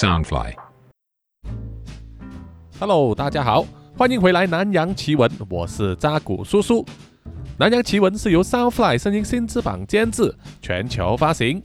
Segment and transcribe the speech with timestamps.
[0.00, 0.54] Soundfly。
[2.78, 3.66] Hello，大家好，
[3.98, 6.82] 欢迎回来《南洋奇闻》，我是扎古叔叔。
[7.58, 11.62] 《南洋奇闻》是由 Soundfly 声音新翅膀监制，全球发行。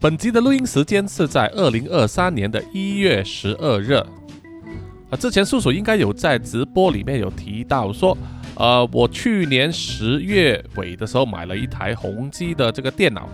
[0.00, 3.92] 本集的录音时间是在二零二三年的一月十二日。
[3.92, 8.18] 啊，之前叔叔应该有在直播里面有提到说，
[8.56, 13.28] 呃，我去年十月尾的时候买了一台宏基的这个电脑，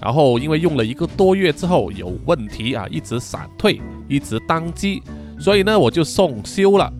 [0.00, 5.02] 然后因为用了一个多月之后有问题啊，一直闪退，一直宕机，
[5.38, 6.92] 所以呢我就送修了。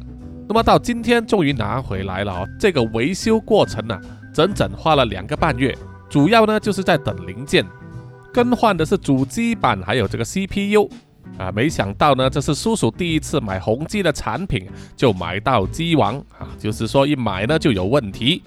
[0.48, 4.00] 那么到今天终于拿回来了哦，这个维修过程呢、
[4.34, 5.76] 整整花了两个半月，
[6.08, 7.64] 主要呢就是在等零件，
[8.32, 10.88] 更换的是主机板还有这个 CPU。
[11.36, 18.42] 啊，没想到呢，这是叔叔第一次买宏基的产品，就买到机王啊，就是说一买呢就有问题。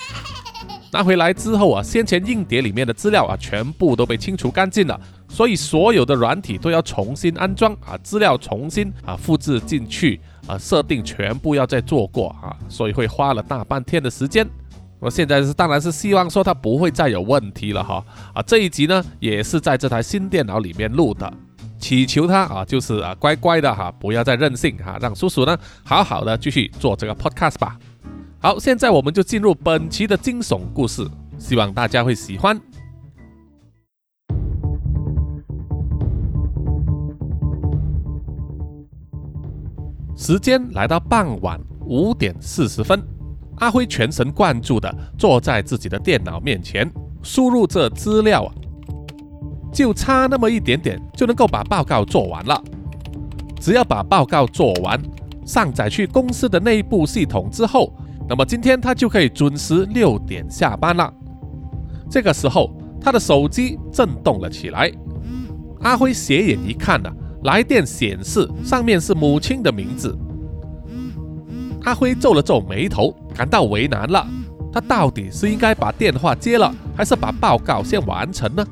[0.92, 14.48] 拿回来之后啊，先前硬碟里面的资料啊，全部都被清除干净了，所以所有的软体都要重新安装啊，资料重新啊复制进去啊，设定全部要再做过啊，所以会花了大半天的时间。
[15.00, 21.32] 我现在是当然是希望说它不会再有问题了哈啊，这一集呢也是在这台新电脑里面录的。
[21.80, 27.76] 祈求他啊，就是啊，乖乖的哈，不要再任性哈，让叔叔呢好好的继续做这个 podcast 吧。
[28.44, 32.60] 好，现在我们就进入本期的惊悚故事，希望大家会喜欢。
[40.16, 43.00] 时间来到傍晚五点四十分，
[43.58, 48.50] 阿辉全神贯注的坐在自己的电脑面前，输入这资料啊。
[49.72, 52.60] 就差那么一点点就能够把报告做完了。
[53.60, 55.00] 只要把报告做完，
[55.46, 57.94] 上载去公司的内部系统之后，
[58.32, 61.14] 那么今天他就可以准时六点下班了。
[62.10, 64.90] 这个时候，他的手机震动了起来。
[65.82, 67.12] 阿辉斜眼一看呢、
[67.44, 70.18] 来电显示上面是母亲的名字。
[71.84, 74.26] 阿辉皱了皱眉头，感到为难了。
[74.72, 78.66] 他到底是应该把电话接了，还是把报告先完成呢？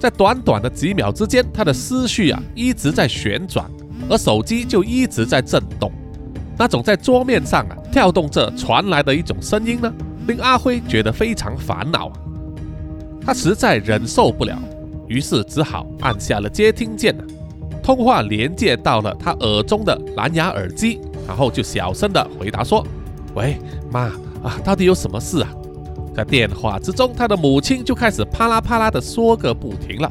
[0.00, 3.70] 在短短的几秒之间，他的思绪啊一直在旋转，
[4.10, 5.92] 而手机就一直在震动。
[6.58, 9.92] 那种在桌面上啊跳动着传来的一种声音呢，
[10.26, 12.12] 令阿辉觉得非常烦恼啊。
[13.24, 14.58] 他实在忍受不了，
[15.06, 17.14] 于是只好按下了接听键。
[17.82, 22.86] 通话连接到了他耳中的蓝牙耳机，然后就小声的回答说
[23.34, 23.56] ：“喂，
[23.90, 24.10] 妈
[24.42, 25.48] 啊，到底有什么事啊？”
[26.14, 30.10] 在电话之中，他的母亲就开始啪啦啪啦的说个不停了。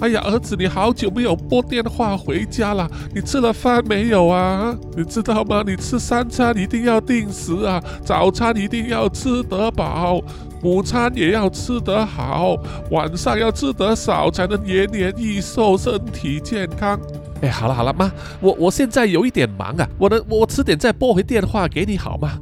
[0.00, 4.74] 哎呀，儿子，你好久没有拨电话回家了，你吃了饭没有啊？
[4.96, 5.62] 你知道吗？
[5.66, 10.18] 你吃三餐一定要定时啊，早餐一定要吃得饱，
[10.62, 12.56] 午餐也要吃得好，
[12.90, 16.98] 晚上要吃得少，才能延年益寿，身体健康。
[17.42, 22.38] 哎，好了好了，妈，我我现在有一点忙啊，我能我迟点再拨回电话给你好吗？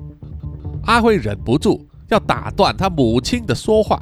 [0.84, 1.84] 阿辉忍不住。
[2.08, 4.00] 要打断他母亲的说话，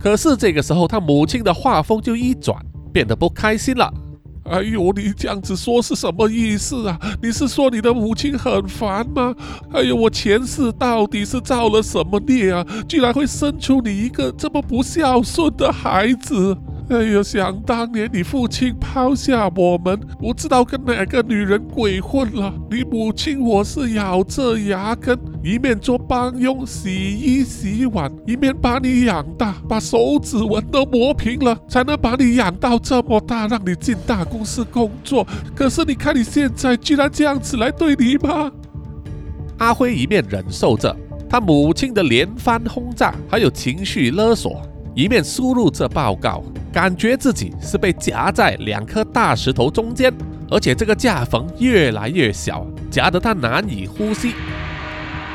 [0.00, 2.58] 可是这个时候，他母亲的话锋就一转，
[2.94, 3.92] 变得不开心了。
[4.44, 6.96] 哎呦，你这样子说是什么意思啊？
[7.20, 9.34] 你是说你的母亲很烦吗？
[9.72, 12.64] 哎呦，我前世到底是造了什么孽啊？
[12.86, 16.56] 居然会生出你一个这么不孝顺的孩子！
[16.90, 22.52] 哎呦，想当年你父亲抛下我们，不知道跟哪个女人鬼混了。
[22.70, 35.26] 你母亲我是咬着牙根，一面做帮佣洗衣洗碗，一面把你养大，把手指纹都磨平了，才能把你养到这么大，让你进大公司工作。
[35.54, 38.52] 可是你看你现在居然这样子来对你妈！
[39.56, 40.94] 阿辉一面忍受着
[41.30, 44.60] 他母亲的连番轰炸，还有情绪勒索。
[44.94, 50.12] 一面输入这报告，感觉自己是被夹在两颗大石头中间，
[50.48, 54.34] 而且这个夹缝越来越小，夹得他难以呼吸。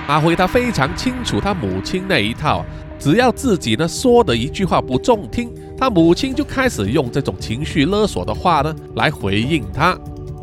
[0.08, 2.64] 阿辉他非常清楚他母亲那一套，
[2.98, 9.96] 只要自己呢说的一句话不中听，他母亲就开始用这种情绪勒索的话呢来回应他，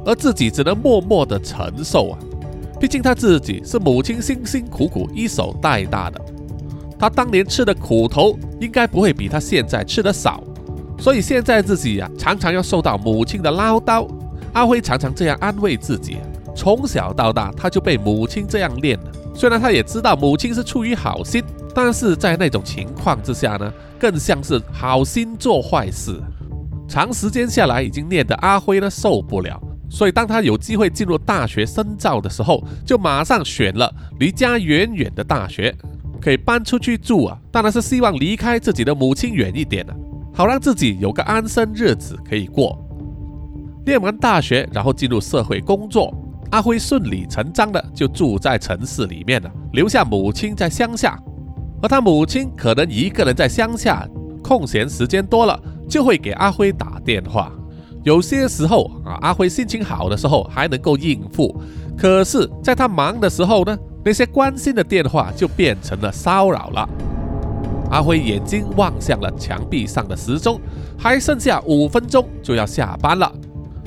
[0.05, 2.19] 而自己只能默默的承受啊。
[2.79, 6.21] 毕竟他自己是母亲辛辛苦苦一手带大的。
[6.99, 10.43] 他当年吃的苦头应该不会比他现在吃的少，
[10.99, 14.09] 所以现在自己呀、啊、常常要受到母亲的唠叨。
[14.53, 16.17] 阿辉常常这样安慰自己：
[16.55, 18.99] 从小到大他就被母亲这样练。
[19.35, 21.45] 虽然他也知道母亲是出于好心，
[21.75, 26.19] 但是在那种情况之下呢，更像是好心做坏事。
[26.89, 29.61] 长时间下来，已经练得阿辉呢受不了，
[29.91, 35.77] 所以当他有机会进入大学深造的时候，就马上选了离家远远的大学。
[36.27, 39.95] 可以搬出去住啊，当然是希望离开自己的母亲远一点啊。
[40.35, 42.77] 好让自己有个安生日子可以过。
[43.87, 46.13] 念完大学，然后进入社会工作，
[46.51, 51.17] 阿辉顺理成章的就住在城市里面了，留下母亲在乡下。
[51.81, 54.05] 而他母亲可能一个人在乡下，
[54.43, 55.57] 空闲时间多了，
[55.89, 57.53] 就会给阿辉打电话。
[58.03, 61.55] 有些时候啊，阿辉心情好的时候还能够应付，
[61.97, 66.89] 可是，在他忙的时候呢，那些关心的电话就变成了骚扰了。
[67.91, 70.61] 阿辉眼睛望向了墙壁上的时钟，
[70.97, 73.33] 还剩下五分钟就要下班了。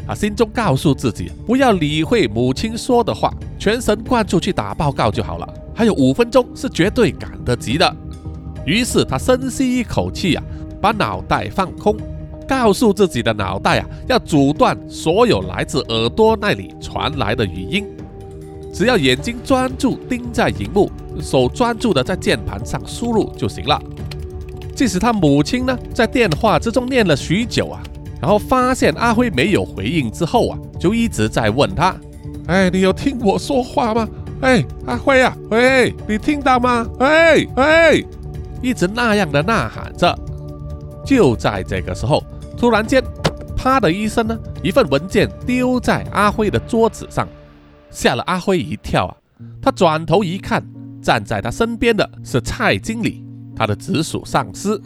[0.05, 5.47] 他心中告诉自己，不要理会母亲说的话，全神贯注去打报告就好了。
[5.73, 7.95] 还有五分钟是绝对赶得及的。
[8.65, 10.43] 于是他深吸一口气啊，
[10.81, 11.95] 把脑袋放空，
[12.45, 17.87] 告诉自己的脑袋啊，要阻断所有来自耳朵那里传来的语音，
[18.73, 23.81] 只要眼睛专注盯在荧幕，手专注的在键盘上输入就行了。
[24.75, 27.81] 即使他母亲呢，在电话之中念了许久啊。
[28.21, 31.95] 然后发现阿辉没有回应之后啊，就一直在问他
[32.47, 34.07] ：“哎，你有听我说话吗？
[34.41, 36.85] 哎，阿辉啊，喂，你听到吗？
[36.99, 38.03] 哎哎，
[38.61, 40.13] 一直那样的呐喊着。”
[41.05, 42.21] 就在这个时候，
[42.57, 43.01] 突然间，
[43.55, 47.25] 啪的一声呢，一份文件丢在阿辉的桌子上，
[47.89, 49.13] 吓了阿辉一跳啊！
[49.61, 50.63] 他转头一看，
[51.01, 53.25] 站在他身边的是蔡经理，
[53.55, 54.81] 他的直属上司。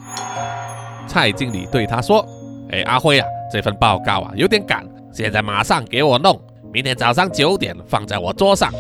[1.08, 2.26] 蔡经理对他说。
[2.72, 6.42] 哎，阿辉啊，这份报告啊有点赶，现在马上给我弄，
[6.72, 8.72] 明天早上九点放在我桌上。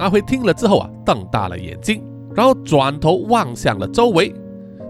[0.00, 2.02] 阿辉听了之后啊，瞪大了眼睛，
[2.34, 4.34] 然后转头望向了周围，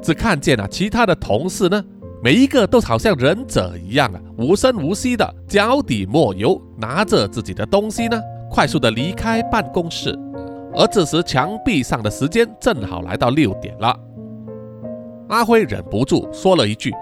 [0.01, 1.85] 只看见啊，其他的同事呢，
[2.23, 8.21] 每一个都好像忍者一样啊，无声无息的脚底抹油，拿着自己的东西呢，
[8.51, 10.15] 快速的离开办公室。
[10.75, 13.99] 而这时墙壁上的时间正好来到六点了，
[15.31, 16.93] 阿辉忍不住说了一句。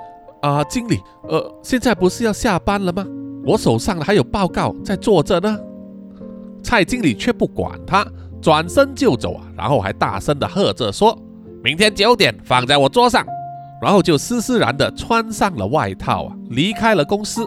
[0.40, 3.04] 啊，经理，呃，现在不是要下班了吗？
[3.44, 5.58] 我手上还有报告在做着呢。
[6.62, 8.06] 蔡经理却不管他，
[8.40, 11.18] 转身就走啊，然后还大声的喝着说
[11.64, 13.26] ：“明天九点放在我桌上。”
[13.80, 17.46] 然后就施施然的穿上了外套啊，离开了公司。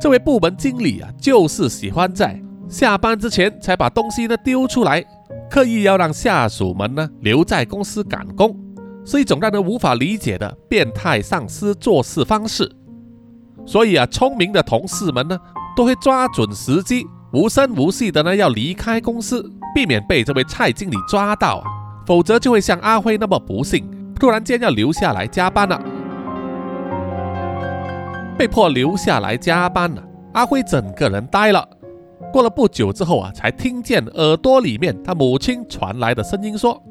[0.00, 5.04] 这位部门经理啊，就是喜欢在下班之前才把东西呢丢出来，
[5.50, 8.56] 刻意要让下属们呢留在公司赶工。
[9.04, 12.70] 是一种让人无法理解的变态上司做事方式，
[13.64, 15.38] 所以啊，聪明的同事们呢，
[15.74, 21.64] 都会抓准时机，无声无息的呢要离开公司，避免被这位蔡经理抓到啊，
[22.06, 25.80] 否则就会像阿辉那么不幸，突然间要留下来加班了。
[28.36, 31.66] 被迫留下来加班了，阿辉整个人呆了。
[32.32, 36.82] 过了不久之后啊，才听见耳朵里面他母亲传来的声音说。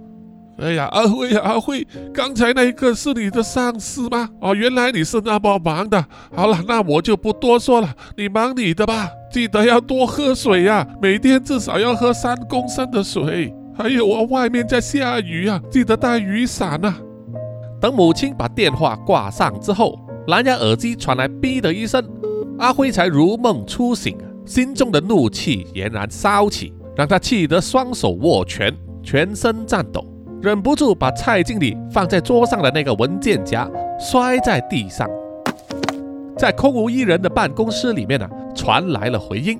[0.59, 4.27] 哎呀，阿辉呀，阿辉，刚才那一个是你的上司吗？
[4.41, 6.03] 哦，原来你是那么忙的。
[6.35, 9.07] 好了，那我就不多说了，你忙你的吧。
[9.31, 13.53] 记得要多喝水呀，每天至少要喝三公升的水。
[13.77, 16.97] 还有啊，外面在下雨啊，记得带雨伞啊。
[17.79, 22.03] 等母亲把电话挂上之后，蓝牙耳机传来“哔”的一声，
[22.57, 30.03] 阿辉才如梦初醒，心中的怒气俨然烧起，让他气得双手握拳，全身颤抖。
[30.41, 33.69] 忍不住把蔡经理放在桌上的那个文件夹
[33.99, 35.07] 摔在地上，
[36.37, 39.59] 在空无一人的办公室里面呢，传来了回音。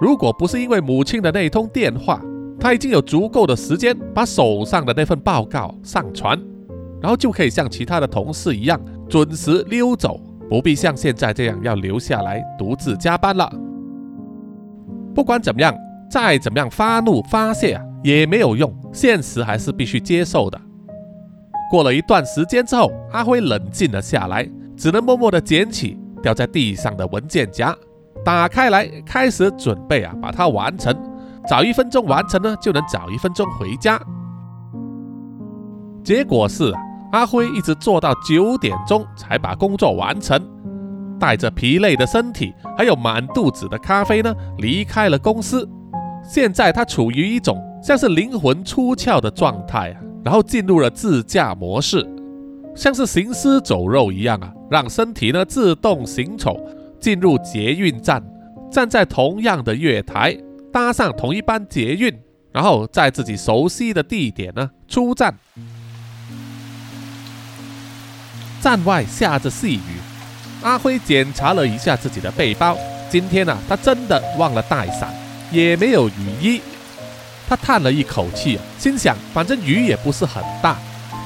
[0.00, 2.22] 如果不是因为母亲的那通电话，
[2.60, 6.38] 他已经有足够的时间把手上的那份报告上传，
[7.00, 13.50] 然后就可以像其他的同事一样准时溜走，不必像现在这样要留下来独自加班了。
[15.14, 15.74] 不管怎么样，
[16.10, 17.84] 再怎么样发怒发泄啊！
[18.04, 20.60] 也没有用，现实还是必须接受的。
[21.70, 27.76] 过了一段时间之后，阿辉冷静了下来，只能默默地捡起掉在地上的文件夹，
[28.24, 30.96] 打开来，开始准备啊，把它完成。
[31.48, 34.00] 早一分钟完成呢，就能早一分钟回家。
[36.04, 36.72] 结果是，
[37.12, 40.40] 阿辉一直做到九点钟才把工作完成，
[41.18, 45.68] 带着疲累的身体，还有满肚子的咖啡呢，离开了公司。
[46.22, 47.62] 现在他处于一种。
[47.80, 52.04] 像是灵魂出窍的状态啊，然后进入了自驾模式，
[52.74, 56.60] 像是行尸走肉一样啊，让身体呢自动行走，
[56.98, 58.20] 进入捷运站，
[58.68, 60.36] 站在同样的月台，
[60.72, 62.12] 搭上同一班捷运，
[62.52, 65.32] 然后在自己熟悉的地点呢出站。
[68.60, 70.00] 站外下着细雨，
[70.62, 72.76] 阿辉检查了一下自己的背包，
[73.08, 75.14] 今天呢他真的忘了带伞，
[75.50, 76.60] 也没有雨衣。
[77.48, 80.76] 他叹了一口气，心想：反正雨也不是很大，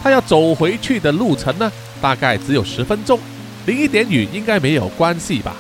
[0.03, 3.19] 他要走回去的路程呢，大概只有十分钟，
[3.67, 5.57] 淋一点雨应该没有关系吧。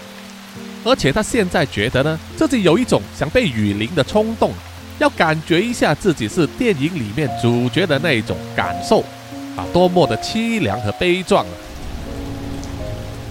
[0.84, 4.52] 而且他现在觉得呢，自己有一种想被雨淋的冲动，
[4.98, 9.04] 要感觉一下自己是电影里面主角的那种感受。
[9.56, 11.54] 啊，多么的凄凉和悲壮啊！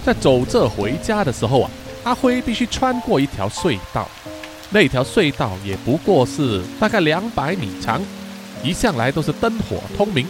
[0.04, 1.70] 在走这回家的时候啊，
[2.04, 4.08] 阿辉必须穿过一条隧道，
[4.70, 8.00] 那条隧道也不过是大概两百米长，
[8.62, 10.26] 一向来都是灯火通明。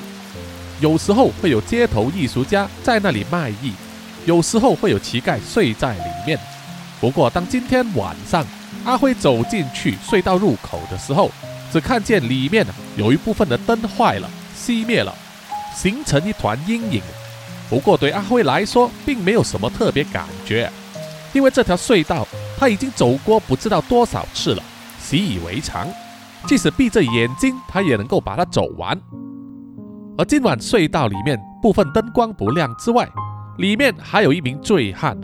[0.80, 3.72] 有时候会有街头艺术家在那里卖艺，
[4.24, 6.38] 有时候会有乞丐睡在里面。
[7.00, 8.44] 不过，当今天晚上
[8.84, 11.30] 阿辉走进去隧道入口的时候，
[11.72, 15.14] 只看见里面有一部分的灯坏了、熄灭了，
[15.74, 17.02] 形成一团阴影。
[17.68, 20.70] 不过，对阿辉来说并没有什么特别感觉，
[21.32, 22.26] 因为这条隧道
[22.58, 24.62] 他已经走过不知道多少次了，
[25.00, 25.88] 习以为常。
[26.46, 29.00] 即使闭着眼睛，他也能够把它走完。
[30.18, 33.08] 而今晚隧道里面部分灯光不亮之外，
[33.58, 35.16] 里面还有一名醉汉，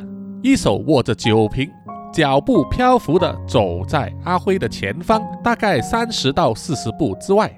[0.42, 1.68] 一手握着酒瓶，
[2.12, 7.52] 脚步漂浮的走在阿辉的前方，大概三十到四十步之外，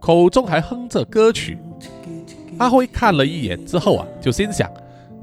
[0.00, 1.56] 口中还哼着歌曲。
[2.58, 4.70] 阿辉看了一眼之后啊，就心想：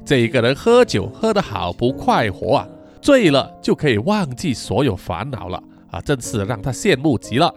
[0.04, 2.68] 这个人喝酒喝得好不快活啊，
[3.00, 7.52] 醉了就可以忘记所有烦恼了啊，真是让他羡慕极了。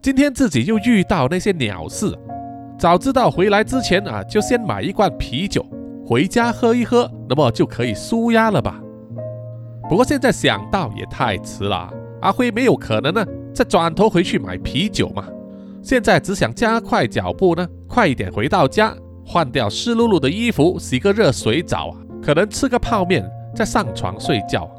[0.00, 2.16] 今天自己又遇到那些鸟事。
[2.78, 5.64] 早知道回来之前啊，就先买一罐啤酒
[6.04, 8.80] 回家喝一喝，那么就可以舒压了吧。
[9.88, 11.88] 不过现在想到也太迟了，
[12.20, 13.24] 阿辉没有可能呢，
[13.54, 15.24] 再转头回去买啤酒嘛。
[15.80, 18.92] 现在只想加快脚步呢，快一点回到家，
[19.32, 24.70] 换掉湿漉漉的衣服，洗个热水澡啊，可能吃个泡面，再上床睡觉。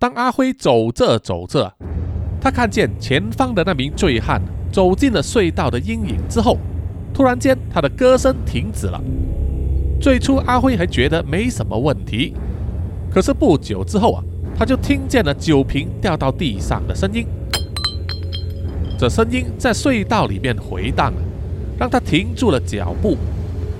[0.00, 1.72] 当阿辉走着走着，
[2.40, 4.42] 他看见前方的那名醉汉。
[4.72, 6.58] 走进了隧道的阴影之后，
[7.14, 9.00] 突然间，他的歌声停止了。
[10.00, 12.34] 最初，阿辉还觉得没什么问题，
[13.08, 14.22] 可是不久之后啊，
[14.58, 17.24] 他就听见了酒瓶掉到地上的声音。
[18.98, 21.14] 这声音在隧道里面回荡，
[21.78, 23.16] 让他停住了脚步，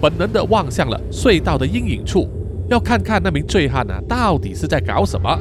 [0.00, 2.28] 本能的望向了隧道的阴影处，
[2.68, 5.38] 要看看那名醉汉啊到底是在搞什么。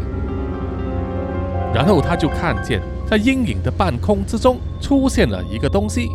[1.73, 2.81] 然后他就看见。
[3.07, 6.09] 在阴影的半空之中出现了一个东西，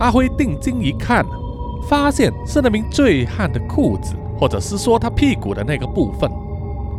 [0.00, 1.22] 阿辉定睛一看，
[1.86, 6.30] 发现是那名醉汉的裤子，或者是说他屁股的那个部分。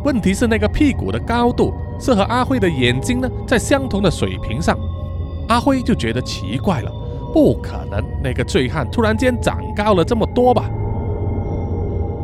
[0.04, 4.78] 问题是那个屁股的高度是和阿辉的眼睛呢在相同的水平上，
[5.48, 6.92] 阿辉就觉得奇怪了，
[7.34, 10.70] 不可能那个醉汉突然间长高了这么多吧？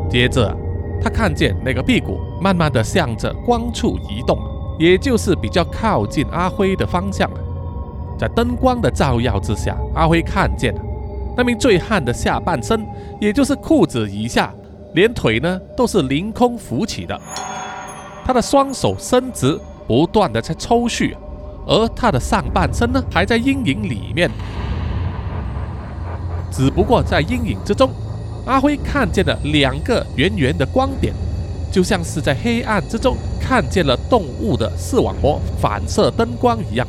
[0.09, 0.57] 接着
[1.03, 4.39] 他看见那个屁股慢慢的向着光处移动。
[4.79, 7.29] 也就是比较靠近阿辉的方向
[8.17, 10.73] 在灯光的照耀之下，阿辉看见
[11.37, 12.83] 那名醉汉的下半身，
[13.19, 14.51] 也就是裤子以下，
[14.95, 17.19] 连腿呢都是凌空浮起的，
[18.25, 21.13] 他的双手伸直，不断的在抽搐，
[21.67, 24.31] 而他的上半身呢还在阴影里面，
[26.51, 27.89] 只不过在阴影之中，
[28.45, 31.13] 阿辉看见了两个圆圆的光点。
[31.71, 36.85] 就像是在黑暗之中看见了动物的视网膜反射灯光一样。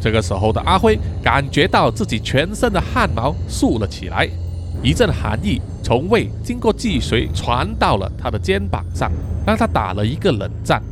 [0.00, 4.26] 这个时候的阿辉感觉到自己全身的汗毛竖了起来，
[4.82, 9.12] 一阵寒意从胃经过脊髓传到了他的肩膀上，
[9.46, 10.82] 让他打了一个冷战。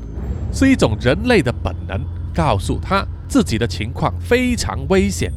[0.53, 1.99] 是一种人类的本能
[2.35, 5.33] 告诉他自己的情况非常危险。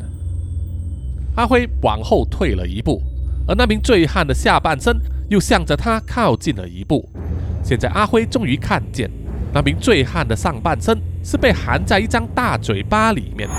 [1.38, 3.02] 阿辉往后退了一步，
[3.48, 4.94] 而那名醉汉的下半身。
[5.30, 7.06] 又向着他靠近了一步。
[7.62, 9.12] 现在阿辉终于看见，
[9.54, 13.50] 那名醉汉的上半身是被含在一张大嘴巴里面，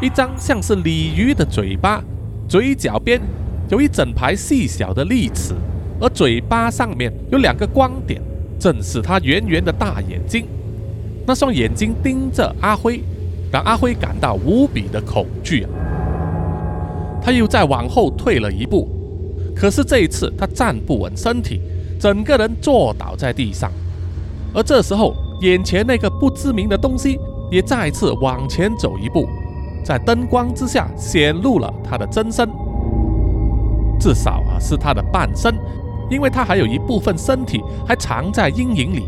[0.00, 2.02] 一张像是鲤鱼的嘴巴，
[2.48, 3.20] 嘴角边
[3.68, 5.54] 有一整排细小的利齿，
[6.00, 8.18] 而嘴巴上面有两个光点，
[8.58, 10.46] 正是他圆圆的大眼睛。
[11.26, 13.02] 那双眼睛盯着阿辉，
[13.52, 15.68] 让阿辉感到无比的恐惧啊！
[17.22, 18.88] 他又再往后退了一步。
[19.54, 21.60] 可是这一次，他站不稳身体，
[22.00, 23.70] 整个人坐倒在地上。
[24.54, 27.18] 而这时候，眼前那个不知名的东西
[27.50, 29.28] 也再次往前走一步，
[29.84, 32.48] 在灯光之下显露了他的真身。
[34.00, 35.54] 至少啊，是他的半身，
[36.10, 39.06] 因为他还有一部分身体还藏在阴影里。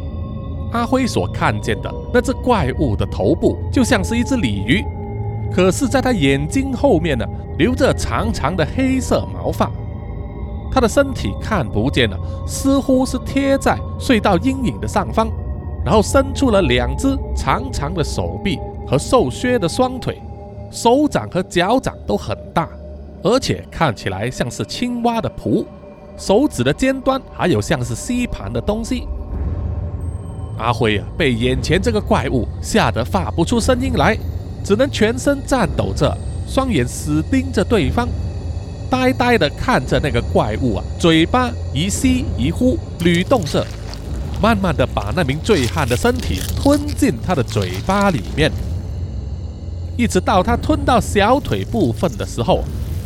[0.72, 4.84] 阿辉所看见的那只怪物的头部就像是一只鲤鱼，
[5.54, 7.24] 可是在他眼睛后面呢，
[7.58, 9.70] 留着长长的黑色毛发。
[10.72, 15.30] 他的身体看不见了，似乎是贴在隧道阴影的上方，
[15.84, 20.20] 然后伸出了两只长长的手臂和瘦削的双腿，
[20.72, 22.68] 手掌和脚掌都很大，
[23.22, 25.64] 而且看起来像是青蛙的蹼，
[26.16, 29.06] 手指的尖端还有像是吸盘的东西。
[30.58, 34.18] 阿辉啊，被眼前这个怪物吓得发不出声音来，
[34.64, 36.16] 只能全身颤抖着，
[36.48, 38.08] 双眼死盯着对方，
[38.90, 43.64] 呆呆地看着那个怪物啊，嘴巴一吸一呼，捋动着，
[44.40, 48.50] 慢慢地把那名醉汉的身体吞进他的嘴巴里面。
[49.96, 52.64] 一直到他吞到小腿部分的时候，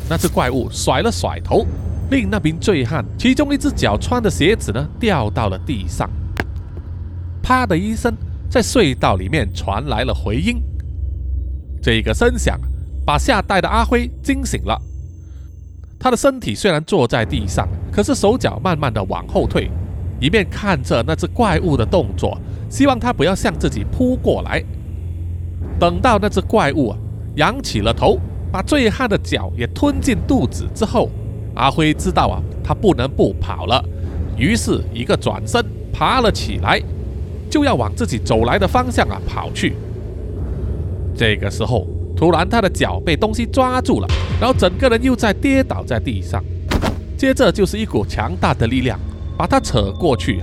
[0.08, 1.66] 那只怪物甩了甩头，
[2.10, 6.08] 令那名醉汉其中一只脚穿的鞋子呢掉到了地上。
[7.42, 8.14] 啪的一声，
[8.48, 10.62] 在隧道里面传来了回音。
[11.80, 12.58] 这个声响
[13.04, 14.80] 把吓呆的阿辉惊醒了。
[15.99, 19.70] 他的身体虽然坐在地上，可是手脚慢慢的往后退，
[20.20, 24.62] 一面看着那只怪物的动作，希望他不要向自己扑过来。
[25.78, 26.99] 等到那只怪物啊
[27.37, 28.18] 仰起了头，
[28.52, 31.11] 把醉汉的脚也吞进肚子之后，
[31.54, 33.85] 阿辉知道啊，他不能不跑了，
[34.37, 36.80] 于是一个转身爬了起来。
[37.50, 39.75] 就要往自己走来的方向啊跑去。
[41.18, 41.84] 这个时候，
[42.16, 44.06] 突然他的脚被东西抓住了，
[44.40, 46.40] 然后整个人又在跌倒在地上。
[47.16, 48.96] 接着就是一股强大的力量
[49.37, 50.40] 把他扯过去。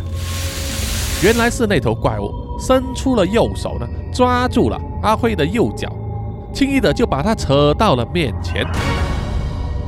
[1.24, 2.30] 原来是那头怪物
[2.60, 5.90] 伸出了右手呢，抓住了阿辉的右脚，
[6.54, 8.68] 轻易的就把他扯到了面前。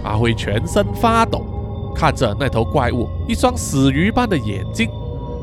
[0.05, 1.45] 阿辉全身发抖，
[1.93, 4.89] 看着那头怪物一双死鱼般的眼睛，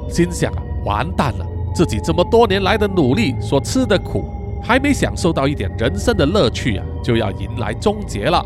[0.09, 0.51] 心想，
[0.87, 1.47] 完蛋了。
[1.75, 4.25] 自己这么多年来的努力所吃的苦，
[4.65, 8.45] 还没享受到一点人生的乐趣啊，就要迎来终结了。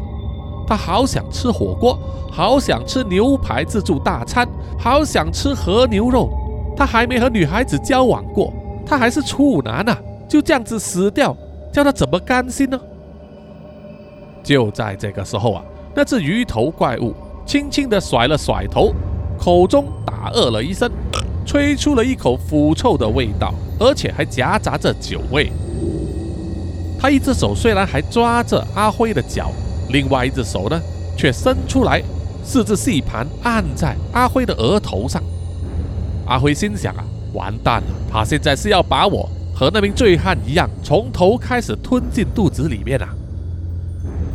[0.67, 1.99] 他好想吃火锅，
[2.31, 4.47] 好想吃牛排自助大餐，
[4.79, 6.29] 好想吃和牛肉。
[6.77, 8.53] 他还没和女孩子交往过，
[8.85, 9.97] 他还是处男啊，
[10.29, 11.35] 就这样子死掉，
[11.73, 12.79] 叫他怎么甘心呢？
[14.43, 15.63] 就在这个时候啊，
[15.95, 17.15] 那只鱼头怪物
[17.47, 18.93] 轻轻地甩了甩头，
[19.39, 20.91] 口中打饿了一声。
[21.47, 25.51] 吹出了一口腐臭的味道，而且还夹杂着酒味。
[26.99, 29.53] 他一只手虽然还抓着阿辉的脚，
[29.91, 30.81] 另外一只手呢
[31.17, 32.03] 却伸出来，
[32.43, 35.23] 四只细盘按在阿辉的额头上。
[36.27, 43.09] 阿辉心想啊，完蛋了，他现在是要把我和那名醉汉一样，从头开始吞进肚子里面啊！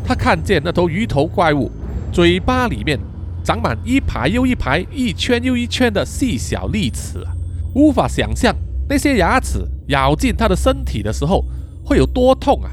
[0.06, 1.70] 他看见那头鱼头怪物
[2.12, 3.00] 嘴巴里面。
[3.46, 7.36] 长满一排又一排、一圈又一圈的细小利齿啊，
[7.76, 8.56] 无法想象
[8.88, 11.44] 那些牙齿咬进他的身体的时候
[11.86, 12.72] 会有多痛啊！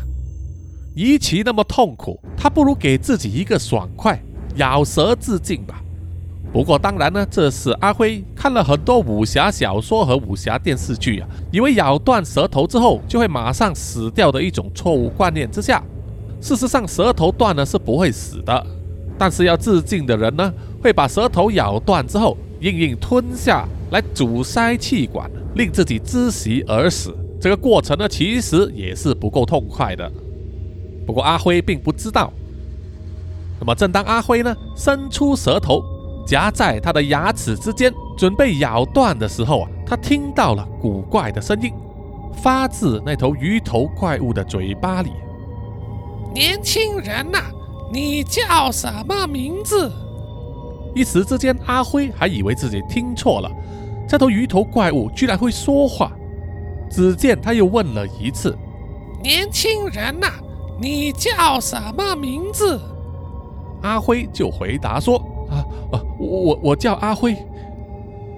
[0.94, 4.20] 与其那么痛苦，他不如给自己一个爽快，
[4.56, 5.82] 咬舌自尽吧。
[6.52, 15.82] 不过当然呢，这是阿辉看了很多武侠小说和武侠电视剧啊，以为咬断舌头之后就会马上死掉的一种错误观念之下。
[16.40, 18.66] 事实上，舌头断了是不会死的。
[19.16, 27.14] 但是要自尽的人呢，会把舌头咬断之后，硬硬吞下来阻塞气管，令自己窒息而死。
[27.40, 30.10] 这个过程呢，其实也是不够痛快的。
[31.06, 32.32] 不过阿辉并不知道。
[33.58, 35.82] 那么，正当阿辉呢伸出舌头
[36.26, 41.72] 夹在他的牙齿之间，准备咬断的时候啊，他听到了古怪的声音，
[42.42, 45.10] 发自那头鱼头怪物的嘴巴里
[46.34, 47.38] ：“年轻人呐！”
[47.92, 49.90] 你叫什么名字？
[50.94, 53.50] 一时之间，阿辉还以为自己听错了，
[54.08, 56.12] 这头鱼头怪物居然会说话。
[56.90, 58.56] 只见他又问了一次
[59.22, 60.28] ：“年轻人呐，
[60.80, 62.80] 你叫什么名字？”
[63.82, 65.16] 阿辉就回答说
[65.48, 67.36] ：“啊啊，我我我叫阿辉。”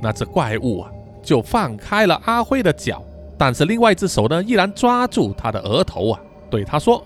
[0.01, 0.91] 那只怪物啊，
[1.23, 3.03] 就放开了阿辉的脚，
[3.39, 7.03] 但是另外一只手呢，依然抓住他的额头啊，对他说：“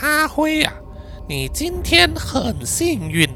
[0.00, 0.72] 阿辉呀。”
[1.28, 3.28] 你今天很幸运，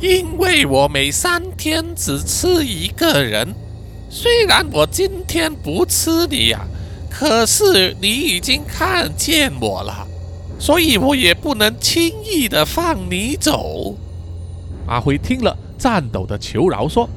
[0.00, 3.54] 因为我每三天只吃一个人。
[4.16, 6.64] 虽然我今天不吃你呀，
[7.10, 10.06] 可是你已经看见我了，
[10.56, 13.96] 所以我也不能轻易的放你走。
[14.86, 17.10] 阿辉听了，颤抖的求饶说：“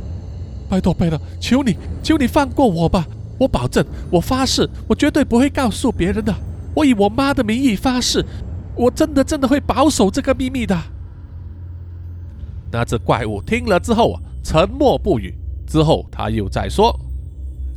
[0.67, 3.05] 拜托，拜托，求你，求你放过我吧！
[3.37, 6.33] 我保证，我发誓，我绝对不会告诉别人的。
[6.73, 8.25] 我以我妈的名义发誓。”
[8.75, 10.75] 我真的真的会保守这个秘密的。
[12.71, 15.35] 那只怪物听了之后啊，沉默不语。
[15.67, 16.97] 之后他又再说：“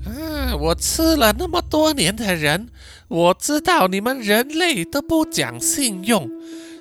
[0.07, 2.69] 嗯，我吃了那么多年的人，
[3.09, 6.31] 我知道你们人类都不讲信用。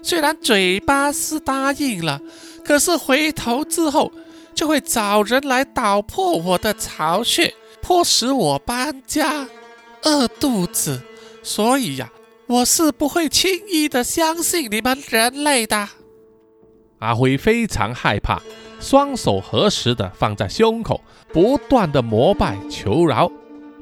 [0.04, 2.22] 虽然嘴巴是答应了，
[2.64, 4.12] 可是回头之后
[4.54, 9.48] 就会找人来捣破我的巢穴，迫使我搬家，
[10.04, 11.02] 饿肚子。
[11.44, 12.12] 所以呀。”
[12.50, 15.88] 我是不会轻易的相信你们人类的。
[16.98, 18.42] 阿辉非常害怕，
[18.80, 21.02] 双手合十的放在胸口，
[21.34, 23.32] 不断的膜拜求饶，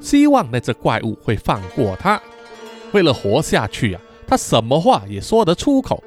[0.00, 2.20] 希望那只怪物会放过他。
[2.92, 6.02] 为了活下去啊，他什么话也说得出口。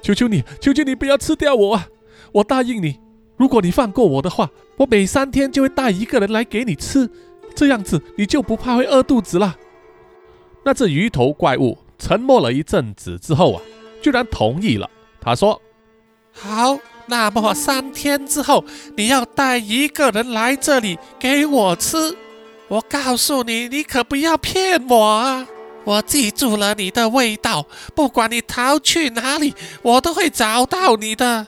[0.00, 1.88] 求求你，求求你不要吃掉我啊！
[2.32, 2.98] 我答应你，
[3.36, 7.08] 如果你放过我的话，我每三天就会带一个人来给你吃，
[7.54, 9.56] 这样子你就不怕会饿肚子了。
[10.64, 13.62] 那只鱼头怪物沉默了一阵子之后啊，
[14.00, 14.88] 居然同意了。
[15.20, 15.60] 他说
[16.32, 18.64] ：“好，那么三天之后
[18.96, 22.16] 你要带一个人来这里给我吃。
[22.68, 25.46] 我告诉你，你可不要骗我啊！
[25.84, 31.46] 我记住了你的味道，不管你逃去哪里，我都会找到你的。”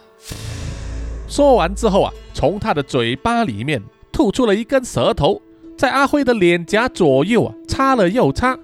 [1.27, 5.41] 说完之后啊，从他的嘴巴里面吐出了一根舌头，
[5.79, 8.59] 在阿辉的脸颊左右啊擦了又擦。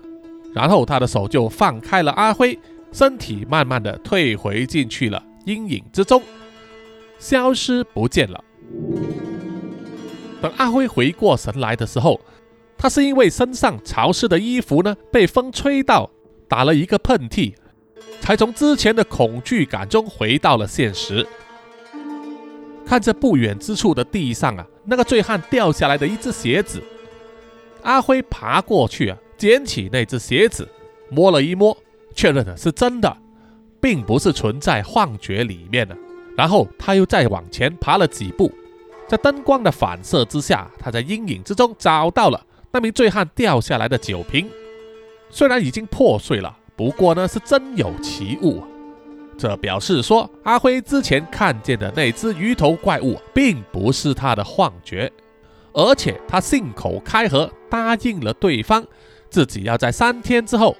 [0.52, 2.58] 然后他的手就放开了阿辉，
[2.92, 6.20] 身体慢慢的退回进去了阴影之中，
[7.20, 8.42] 消失不见了。
[10.42, 12.20] 等阿辉回过神来的时候，
[12.76, 16.10] 他是因为身上潮湿的衣服呢被风吹到，
[16.48, 17.54] 打了一个喷嚏，
[18.20, 21.24] 才从之前的恐惧感中回到了现实。
[22.86, 26.82] 看着不远之处的地上啊，那个醉汉掉下来的一只鞋子，
[27.82, 29.16] 阿辉爬过去啊。
[29.36, 30.68] 捡起那只鞋子，
[31.08, 31.74] 摸了一摸，
[32.14, 33.16] 确认的是真的，
[33.80, 35.96] 并不是存在幻觉里面的。
[36.40, 38.50] 然后他又再往前爬了几步，
[39.06, 44.48] 在灯光的反射之下，他在阴影之中找到了那名醉汉掉下来的酒瓶。
[45.28, 48.62] 虽然已经破碎了，不过呢是真有其物。
[49.36, 55.12] 这表示说，阿辉之前看见的那只鱼头怪物，并不是他的幻觉，
[55.74, 58.82] 而且他信口开河答应了对方。
[59.28, 60.74] 自己要在三天之后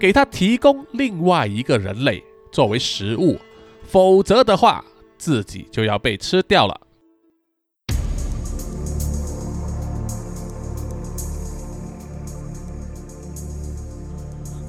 [0.00, 3.38] 给他提供另外一个人类作为食物，
[3.84, 4.84] 否则的话，
[5.18, 6.80] 自己就要被吃掉了。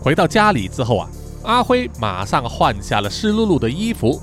[0.01, 1.09] 回到家里之后啊，
[1.43, 4.21] 阿辉马上换下了湿漉漉的衣服，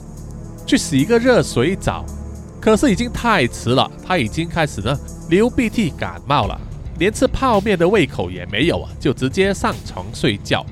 [0.66, 2.04] 去洗一个热水澡。
[2.58, 6.58] 可是已经太迟了，他已经开始呢流鼻涕、感冒了。
[6.98, 10.64] 连吃泡面的胃口也没有啊，就直接上床睡觉，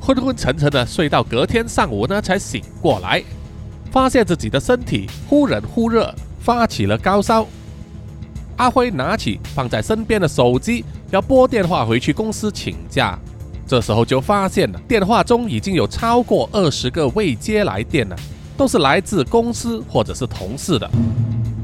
[0.00, 3.22] 昏昏沉沉的睡到隔天上午呢才醒过来，
[3.96, 7.46] 发现自己的身体忽冷忽热，发起了高烧。
[8.58, 13.18] 阿辉拿起放在身边的手机，要拨电话回去公司请假，
[13.66, 18.16] 这时候就发现了电话中已经有超过二十个未接来电了，
[18.54, 20.90] 都是来自公司或者是同事的。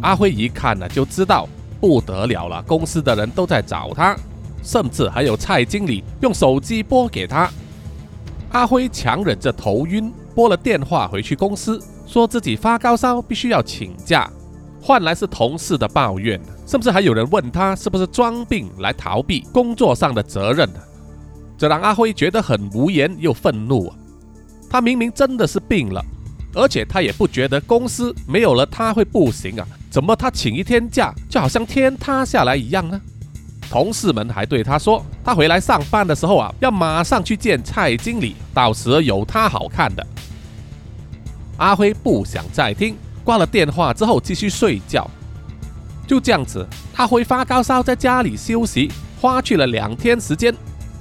[0.01, 1.47] 阿辉一看呢，就知道。
[1.83, 2.62] 不得了了！
[2.62, 4.16] 公司的人都在找他，
[4.62, 7.51] 甚至还有蔡经理用手机拨给他。
[8.53, 14.31] 阿辉强忍着头晕，拨了电话回去公司，说自己发高烧，必须要请假，
[14.83, 20.68] 换来是同事的抱怨，甚至还有人问他是不是装病来逃避工作上的责任。
[21.57, 23.96] 这让阿辉觉得很无言又愤怒啊！
[24.68, 26.05] 他明明真的是病了，
[26.55, 29.66] 而且他也不觉得公司没有了他会不行啊！
[29.90, 33.01] 怎么他请一天假就好像天塌下来一样呢？
[33.70, 40.07] 同事们还对他说，他回来上班的时候啊，要马上去见蔡经理，到时有他好看的。
[41.62, 45.09] 阿辉不想再听，挂了电话之后继续睡觉。
[46.09, 50.53] 就这样子，阿辉发高烧，在家里休息，花去了两天时间。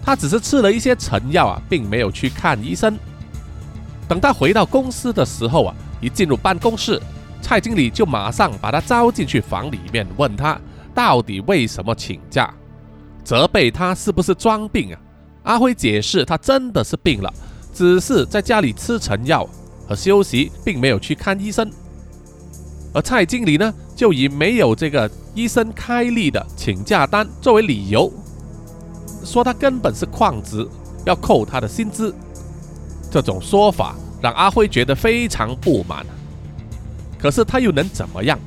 [0.05, 2.95] 他只是吃了一些成药啊，并没有去看医生。
[4.07, 7.01] 等他回到公司的时候啊，一进入办公室。
[7.41, 10.61] 蔡经理就马上把他招进去房里面，问他
[10.93, 12.53] 到底为什么请假，
[13.23, 15.01] 责备他是不是装病啊？
[15.41, 17.33] 阿辉解释他真的是病了，
[17.73, 19.49] 只是在家里吃成药
[19.91, 21.69] 和休息，并没有去看医生。
[22.93, 28.09] 而蔡经理呢，就以没有这个医生开立的请假单作为理由，
[29.25, 30.65] 说他根本是旷职，
[31.05, 32.15] 要扣他的薪资。
[33.11, 36.05] 这种说法让阿辉觉得非常不满。
[37.19, 38.39] 可是他又能怎么样？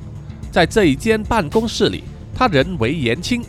[0.50, 2.04] 在这一间办公室里，
[2.34, 3.42] 他人为言轻，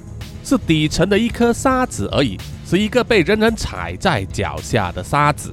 [0.44, 5.50] 是底层的一颗沙子而已，是一个被人人踩在脚下的沙子。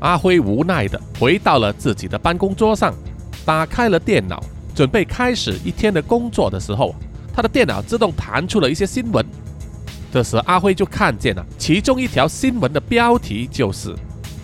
[0.00, 2.94] 阿辉无奈的回到了自己的办公桌上，
[3.44, 4.42] 打开了电脑，
[4.74, 6.94] 准备开始一天的工作的时候，
[7.32, 9.24] 他的电脑自动弹出了一些新闻。
[10.12, 13.94] 这时，阿辉就看见了其中一条新闻的标题，就是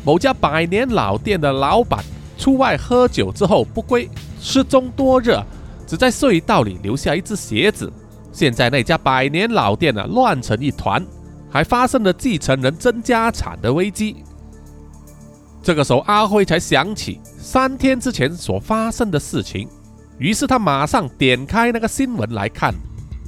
[0.05, 2.03] 某家百年老店的老板。
[2.38, 4.09] 出外喝酒之后不归，
[4.41, 5.38] 失踪多日，
[5.87, 7.93] 只在隧道里留下一只鞋子。
[8.33, 11.07] 现在那家百年老店呢，乱成一团，
[11.49, 14.17] 还发生了继承人争家产的危机。
[15.62, 19.68] 这个时候，阿辉才想起三天之前所发生的事情，
[20.18, 22.75] 于是他马上点开那个新闻来看，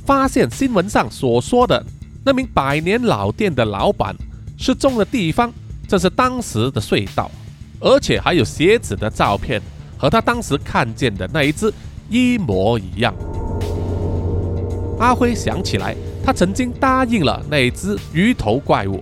[0.04, 1.84] 发现新闻上所说的
[2.24, 4.16] 那名百年老店的老板
[4.58, 5.52] 失踪的地方，
[5.86, 7.30] 正是当时的隧道，
[7.78, 9.62] 而且还有鞋子的照片，
[9.96, 11.72] 和他当时看见的那一只
[12.10, 13.14] 一模一样。
[14.98, 15.94] 阿辉想起来，
[16.24, 19.00] 他曾经答应了那只鱼头怪物，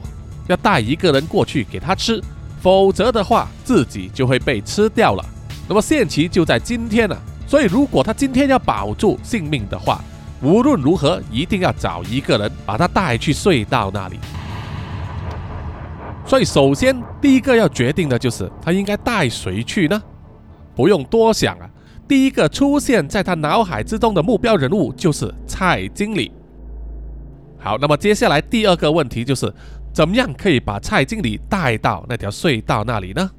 [0.49, 2.23] 要带一个人过去给他吃。
[2.63, 5.25] 否则的话，自己就会被吃掉了。
[5.69, 10.01] 那么限期就在今天了，所以如果他今天要保住性命的话，
[10.41, 14.21] 无论如何一定要找一个人把他带去隧道那里。
[16.25, 20.01] 所以首先第一个要决定的就是他应该带谁去呢？
[20.77, 21.69] 不用多想啊，
[22.07, 26.31] 第一个出现在他脑海之中的目标人物就是蔡经理。
[27.59, 29.53] 好，那么接下来第二个问题就是。
[29.93, 33.31] 怎么样可以把蔡经理带到那条隧道那里呢？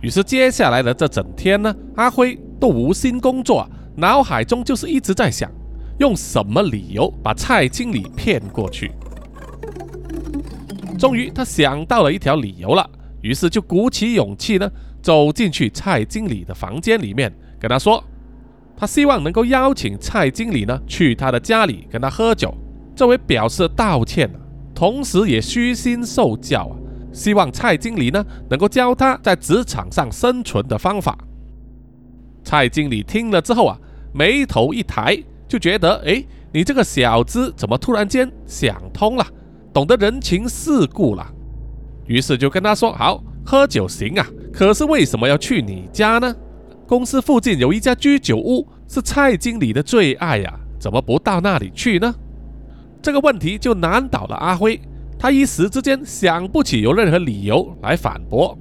[0.00, 5.50] 于是接下来的这整天呢，阿辉都无心工作，脑海中就是一直在想，
[5.98, 8.92] 用什么理由把蔡经理骗过去。
[10.98, 12.88] 终于他想到了一条理由了，
[13.22, 14.68] 于是就鼓起勇气呢，
[15.00, 18.02] 走进去蔡经理的房间里面，跟他说，
[18.76, 22.52] 他希望能够邀请蔡经理呢去他的家里跟他喝酒，
[22.96, 24.28] 作为表示道歉。
[24.78, 26.78] 同时也虚心受教啊，
[27.12, 31.18] 希望蔡经理呢能够教他在职场上生存的方法。
[32.44, 33.76] 蔡经理听了之后啊，
[34.14, 39.26] 眉头一抬，就觉得哎，你这个小子怎么突然间想通了，
[39.72, 41.26] 懂得人情世故了？
[42.06, 46.32] 于是就跟他说：“好，喝酒行啊，可是为什么要去你家呢？
[46.86, 52.14] 公司附近有一家居酒屋，是蔡经理的最爱呀，怎么不到那里去呢？”
[53.00, 54.80] 这个问题就难倒了阿辉，
[55.18, 58.56] 他一时之间想不起有任何理由来反驳。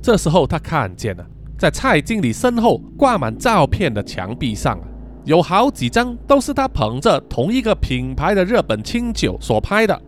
[0.00, 1.26] 这时候他看见了，
[1.58, 4.78] 在蔡经理身后挂满照片的墙壁上，
[5.24, 10.00] 有好几张都是他捧着同一个品牌的日本清酒所拍的。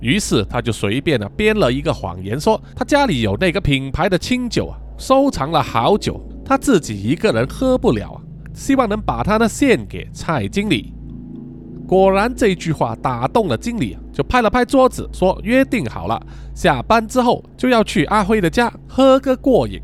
[0.00, 8.22] 于是他就随便的编了一个谎言，说他家里有那个品牌的清酒啊，收藏了好久，他自己一个人喝不了啊，
[8.54, 10.94] 希望能把它呢献给蔡经理。
[11.88, 16.20] 果然，这句话打动了经理，就拍了拍桌子，说：“约定好了，
[16.54, 19.80] 下班之后就要去阿辉的家喝个过瘾。”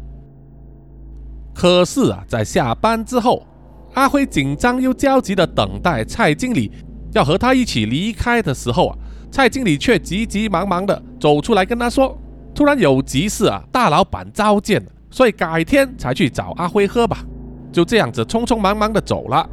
[1.55, 3.47] 可是啊，在下班之后，
[3.95, 6.71] 阿辉紧张又焦急地等待蔡经理
[7.15, 8.99] 要和他一起离开的时候啊，
[9.31, 12.15] 蔡经理却急急忙忙地走出来跟他说
[12.55, 17.25] ：“突然有急事啊，大老板召见，所以改天才去找阿辉喝吧。”
[17.73, 19.49] 就这样子匆匆忙忙地走了。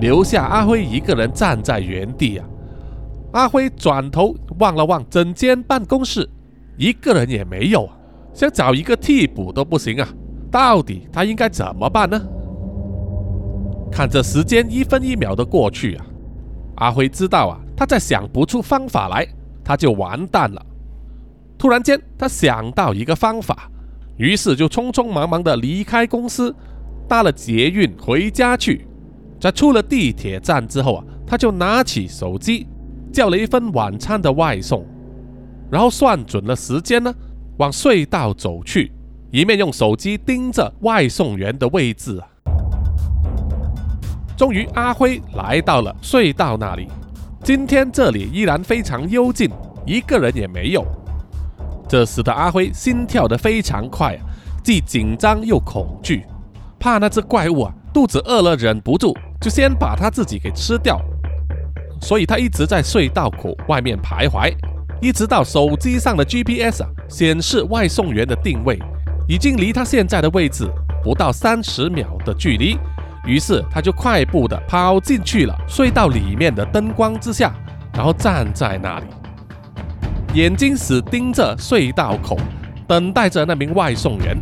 [0.00, 2.46] 留下阿辉一个人站在原地啊！
[3.32, 6.28] 阿辉转头望了望整间办公室，
[6.76, 7.88] 一个人也没有，
[8.32, 10.08] 想找一个替补都不行啊！
[10.50, 12.20] 到底他应该怎么办呢？
[13.90, 16.06] 看着时间一分一秒的过去啊，
[16.76, 19.26] 阿辉知道啊，他再想不出方法来，
[19.64, 20.64] 他就完蛋了。
[21.58, 23.68] 突然间，他想到一个方法，
[24.16, 26.54] 于是就匆匆忙忙的离开公司，
[27.08, 28.86] 搭了捷运回家去。
[29.40, 32.66] 在出了地铁站之后啊，他就拿起手机
[33.12, 34.84] 叫了一份晚餐的外送，
[35.70, 37.14] 然后算准了时间呢，
[37.58, 38.92] 往隧道走去，
[39.30, 42.26] 一面用手机盯着外送员的位置啊。
[44.36, 46.88] 终于，阿辉来到了隧道那里。
[47.42, 49.50] 今天这里依然非常幽静，
[49.86, 50.84] 一个人也没有。
[51.88, 54.20] 这时的阿辉心跳得非常快啊，
[54.62, 56.24] 既紧张又恐惧，
[56.78, 59.16] 怕那只怪物啊肚子饿了忍不住。
[59.40, 61.00] 就先把他自己给吃掉，
[62.00, 64.52] 所以他一直在隧道口外面徘徊，
[65.00, 68.78] 一直到手机上的 GPS 显示外送员的定位
[69.28, 70.68] 已经离他现在的位置
[71.04, 72.76] 不到三十秒的距离，
[73.24, 77.54] 于是他就快步的跑进去了隧道里面的灯光之下，
[77.94, 79.06] 然后站在那里，
[80.34, 82.36] 眼睛死盯着隧道口，
[82.88, 84.36] 等待着那名外送员。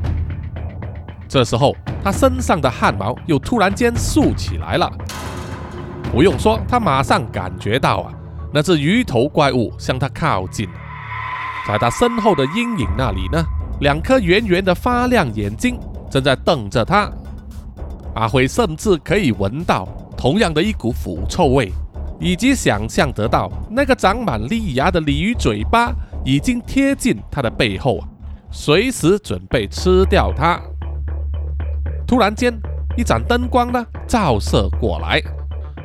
[1.28, 1.74] 这时候。
[2.04, 4.88] 他身上的汗毛又突然间竖起来了，
[6.12, 8.12] 不用说，他马上感觉到啊，
[8.54, 10.68] 那只鱼头怪物向他靠近，
[11.66, 13.44] 在他身后的阴影那里呢，
[13.80, 15.76] 两颗圆圆的发亮眼睛
[16.08, 17.10] 正在瞪着他。
[18.14, 19.84] 阿辉甚至可以闻到
[20.16, 21.72] 同样的一股腐臭味，
[22.20, 25.92] 以及想象得到那个长满利牙的鲤鱼嘴巴
[26.24, 27.98] 已经贴近他的背后，
[28.48, 30.60] 随时准备吃掉他。
[32.06, 32.56] 突然间，
[32.96, 35.20] 一盏灯光呢照射过来，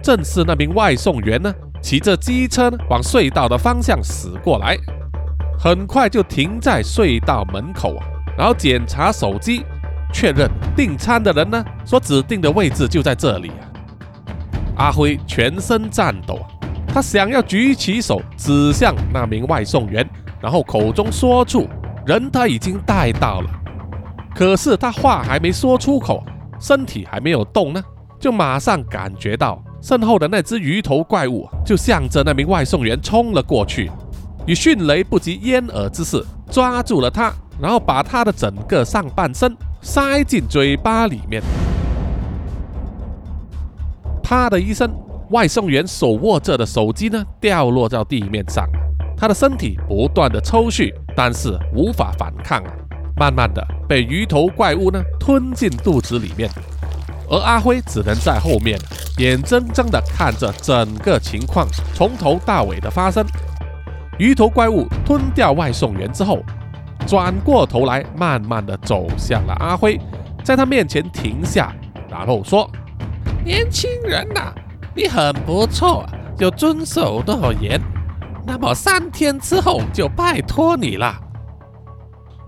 [0.04, 4.78] 正是那名外送员呢骑着机车呢往隧道的方向驶过来，
[5.58, 8.06] 很快就停在隧道门口啊，
[8.38, 9.66] 然后检查手机，
[10.14, 13.66] 确认订餐的人呢所指定的位置就在这里啊。
[14.78, 16.40] 阿辉全身颤抖，
[16.88, 20.08] 他想要举起手指向那名外送员，
[20.40, 21.68] 然后口中说出
[22.06, 23.50] 人他已经带到了，
[24.34, 26.24] 可是他话还没说出口，
[26.60, 27.84] 身体还没有动呢，
[28.20, 33.91] 就马上感觉到身后的那只鱼头怪物就向着那名外送员冲了过去，
[34.46, 41.41] 以迅雷不及掩耳之势抓住了他，然后把他的整个上半身塞进嘴巴里面。
[44.24, 44.89] 啪的一声，
[45.32, 48.65] 外送员手握着的手机呢掉落到地面上，
[49.17, 52.72] 他的身体不断的抽搐，但是无法反抗啊，
[53.15, 56.50] 慢慢的被鱼头怪物呢吞进肚子里面，
[57.30, 58.80] 而阿辉只能在后面
[59.17, 63.26] 眼睁睁的看着整个情况从头到尾的发生。
[64.17, 66.39] 鱼头怪物吞掉外送员之后，
[67.08, 70.00] 转过头来，慢慢的走向了阿辉，
[70.43, 71.74] 在他面前停下，
[72.10, 72.69] 然后说。
[73.43, 74.54] 年轻人呐，
[74.95, 76.06] 你很不错，
[76.38, 77.82] 有遵守诺言。
[78.45, 81.19] 那么三天之后就拜托你了。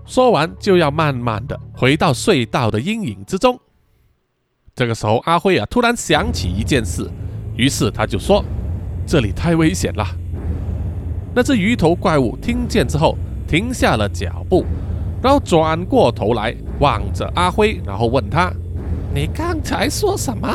[0.06, 3.58] 说完就要慢慢的回到隧道的阴影之中。
[4.74, 7.08] 这个时候，阿辉啊突然想起一件事，
[7.56, 8.44] 于是他就说
[9.06, 10.04] ：“这里太危险了。”
[11.34, 14.64] 那只鱼头怪物听见之后停下了脚步，
[15.22, 18.52] 然后转过头来望着阿辉，然后问他
[19.14, 20.48] ：“你刚才说什么？”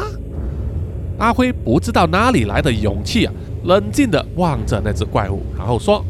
[1.18, 3.34] 阿辉不知道哪里来的勇气啊，
[3.64, 6.04] 冷静地望着那只怪物，然后说：“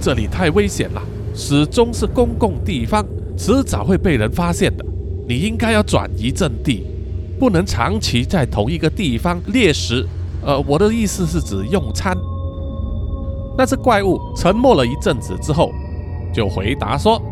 [0.00, 1.02] 这里太危险了，
[1.38, 4.84] 始终是公共地方，迟早会被人发现的。
[5.28, 6.84] 你应该要转移阵地，
[7.38, 10.04] 不能长期在同一个地方猎食。
[10.44, 12.12] 呃，我的意思是指用餐。”
[13.56, 15.70] 那只怪物沉默了一阵子之后，
[16.34, 17.22] 就回答说：“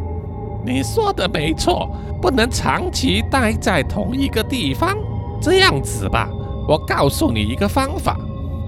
[0.64, 1.90] 你说的没错，
[2.22, 4.96] 不能长期待在同一个地方。
[5.40, 6.30] 这样子吧。”
[6.68, 8.16] 我告诉你一个方法，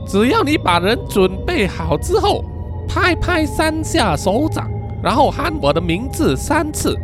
[0.05, 2.44] 只要你把人准备好之后，
[2.88, 4.68] 拍拍三下手掌，
[5.02, 6.98] 然后喊我的名字三次，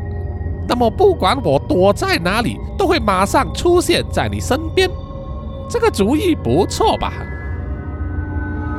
[0.68, 4.90] 那么不管我躲在哪里，都会马上出现在你身边。
[5.68, 7.12] 这个主意不错吧？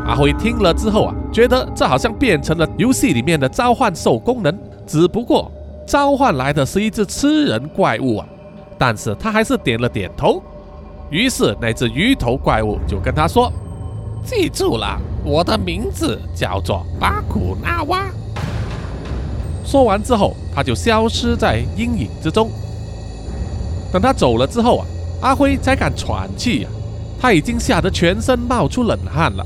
[0.06, 5.52] 阿辉听了之后啊，觉得这好像变成了游戏里面的召唤兽功能，只不过
[5.88, 8.28] 召唤来的是一只吃人怪物啊。
[8.78, 10.42] 但是他还是点了点头。
[11.10, 13.52] 于是那只鱼头怪物就跟他说
[14.26, 18.06] ：“记住了，我的名字叫做巴古纳瓦。”
[19.66, 22.50] 说完之后，他就消失在阴影之中。
[23.92, 24.86] 等他走了之后啊，
[25.22, 26.70] 阿辉才敢喘气呀。
[27.20, 29.46] 他已经吓得全身冒出冷汗了。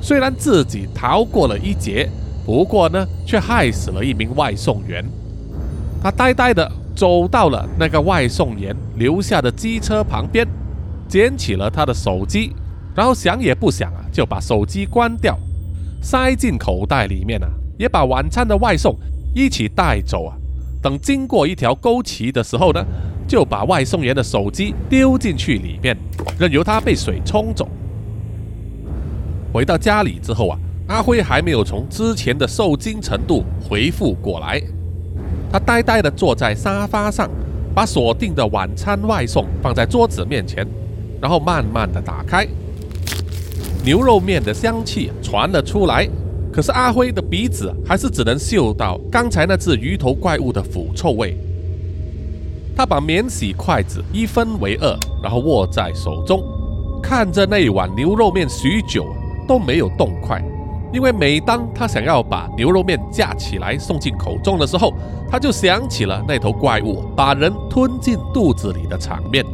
[0.00, 2.08] 虽然自己逃过了一劫，
[2.46, 5.04] 不过呢，却害死了一名外送员。
[6.02, 10.46] 他呆呆的走到了那个外送员留下的机车旁边。
[11.08, 12.54] 捡起了他的手机，
[12.94, 15.38] 然后想也不想啊，就把手机关掉，
[16.02, 18.94] 塞进口袋里面啊，也把晚餐的外送
[19.34, 20.36] 一起带走啊。
[20.80, 22.84] 等经过一条沟渠的时候呢，
[23.26, 25.96] 就把外送员的手机丢进去里面，
[26.38, 27.68] 任由它被水冲走。
[29.52, 34.62] 回到家里之后啊，阿辉还没有从之前的受惊程度恢复过来，
[35.50, 37.28] 他呆呆地坐在沙发上，
[37.74, 40.66] 把锁定的晚餐外送放在桌子面前。
[41.20, 42.46] 然后慢慢的打开，
[43.84, 46.08] 牛肉面的香气传了出来，
[46.58, 51.38] 可是阿辉的鼻子还是只能嗅到刚才那只鱼头怪物的腐臭味。
[52.76, 56.42] 他把免洗筷子一分为二，然后握在手中，
[57.00, 59.06] 看着那一碗牛肉面许久
[59.46, 60.42] 都没有动筷，
[60.92, 64.92] 因为每当他想要把牛肉面架起来送进口中的时候，
[65.30, 69.46] 他就想起了那头怪物把人吞进肚子里的场面。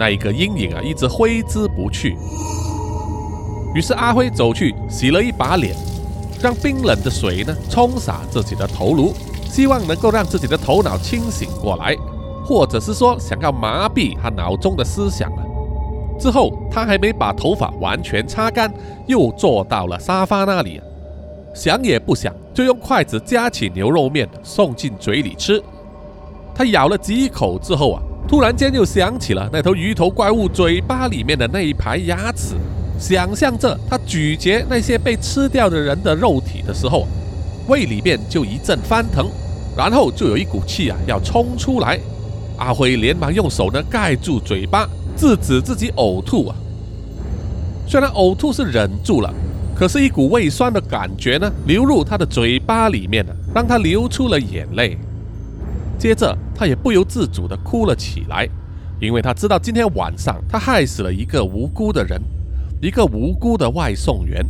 [0.00, 2.16] 那一个阴影啊，一直挥之不去。
[3.74, 5.76] 于是阿辉走去洗了一把脸，
[6.40, 9.12] 让冰冷的水呢冲洒自己的头颅，
[9.50, 11.96] 希望能够让自己的头脑清醒过来，
[12.44, 15.42] 或者是说想要麻痹他脑中的思想啊。
[16.18, 18.72] 之后他还没把头发完全擦干，
[19.06, 20.80] 又坐到了沙发那里，
[21.54, 25.62] 想也不想就用筷子夹起牛肉面送进嘴里吃。
[26.54, 28.02] 他咬了几口之后啊。
[28.28, 32.54] 突然间又想起了那头鱼头怪物嘴巴里面的那一排牙齿，
[32.98, 37.06] 想象着他咀嚼那些被吃掉的人的肉体的时候，
[37.68, 39.30] 胃里面就一阵翻腾，
[39.76, 41.98] 然后就有一股气啊要冲出来。
[42.56, 46.56] 阿辉连忙用手呢盖住嘴巴，制止自己呕吐啊。
[47.86, 49.32] 虽然呕吐是忍住了，
[49.76, 54.98] 可是，一股胃酸的感觉呢流入他的嘴巴里面呢，让他流出了眼泪。
[55.98, 58.48] 接着他也不由自主地哭了起来，
[59.00, 62.20] 因为他知道今天晚上他害死了一个无辜的人，
[62.80, 64.44] 一个无辜的外送员。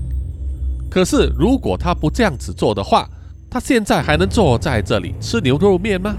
[0.91, 3.09] 可是如果他不这样子做的话，
[3.51, 6.15] 他现在还能坐在这里吃牛肉面吗？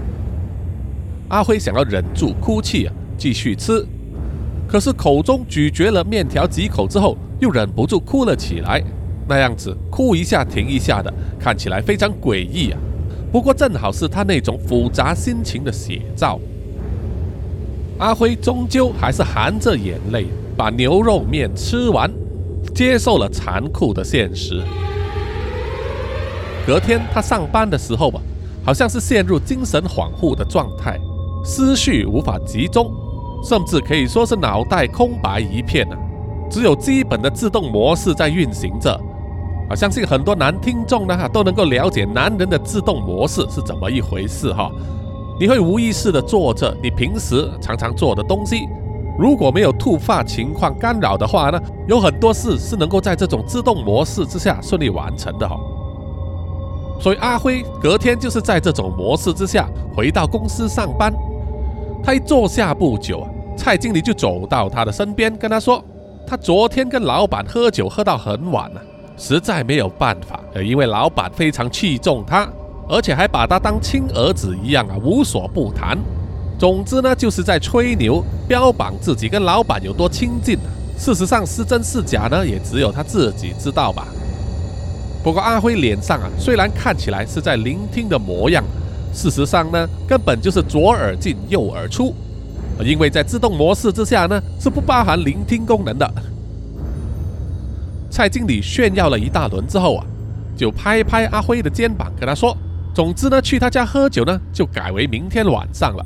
[1.28, 3.86] 阿辉想要忍住哭泣啊，继续吃。
[4.66, 8.82] 可是口中咀嚼了面条几口之后，又忍不住哭了起来。
[9.28, 12.78] 那样子哭一下停一下的，看起来非常诡异啊。
[13.30, 16.40] 不过正好是他那种复杂心情的写照。
[17.98, 20.26] 阿辉终究还是含着眼泪
[20.60, 22.12] 把牛肉面吃完，
[22.74, 24.62] 接受了残酷的现实。
[26.66, 28.20] 隔天他上班的时候吧，
[28.62, 31.00] 好像是陷入精神恍惚的状态，
[31.42, 32.92] 思绪无法集中。
[33.42, 35.96] 甚至可以说是脑袋空白一片啊，
[36.50, 38.92] 只有基本的自动模式在运行着。
[39.70, 44.70] 啊，相信很多男听众呢都能够了解男人的自动模式是怎么一回事哈。
[45.40, 48.68] 你会无意识的做着你平时常常做的东西，
[49.20, 55.60] 如果没有突发情况干扰的话呢，有很多事是能够在这种自动模式之下顺利完成的哈。
[56.98, 61.12] 所以阿辉隔天就是在这种模式之下回到公司上班。
[62.02, 65.84] 他一坐下不久啊，蔡经理就走到他的身边，跟他说
[66.26, 68.80] ：“他昨天跟老板喝酒喝到很晚了，
[69.18, 72.48] 实在没有办法，因为老板非常器重他，
[72.88, 75.98] 而且还把他当亲儿子一样啊，无所不谈。
[76.60, 80.58] 总之呢，就是在吹牛，标榜自己跟老板有多亲近。
[80.98, 84.06] 事实上是真是假呢，也只有他自己知道吧。
[85.24, 88.62] 不过阿辉脸上啊，虽然看起来是在聆听的模样。”
[89.10, 92.14] 事实上呢，根本就是左耳进右耳出，
[92.84, 96.12] 因为在自动模式之下呢，是不包含聆听功能的。
[98.10, 100.04] 蔡经理炫耀了一大轮之后啊，
[100.54, 102.54] 就拍拍阿辉的肩膀，跟他说
[102.94, 106.04] ：“总之呢，去他家喝酒呢，就改为明天晚上了，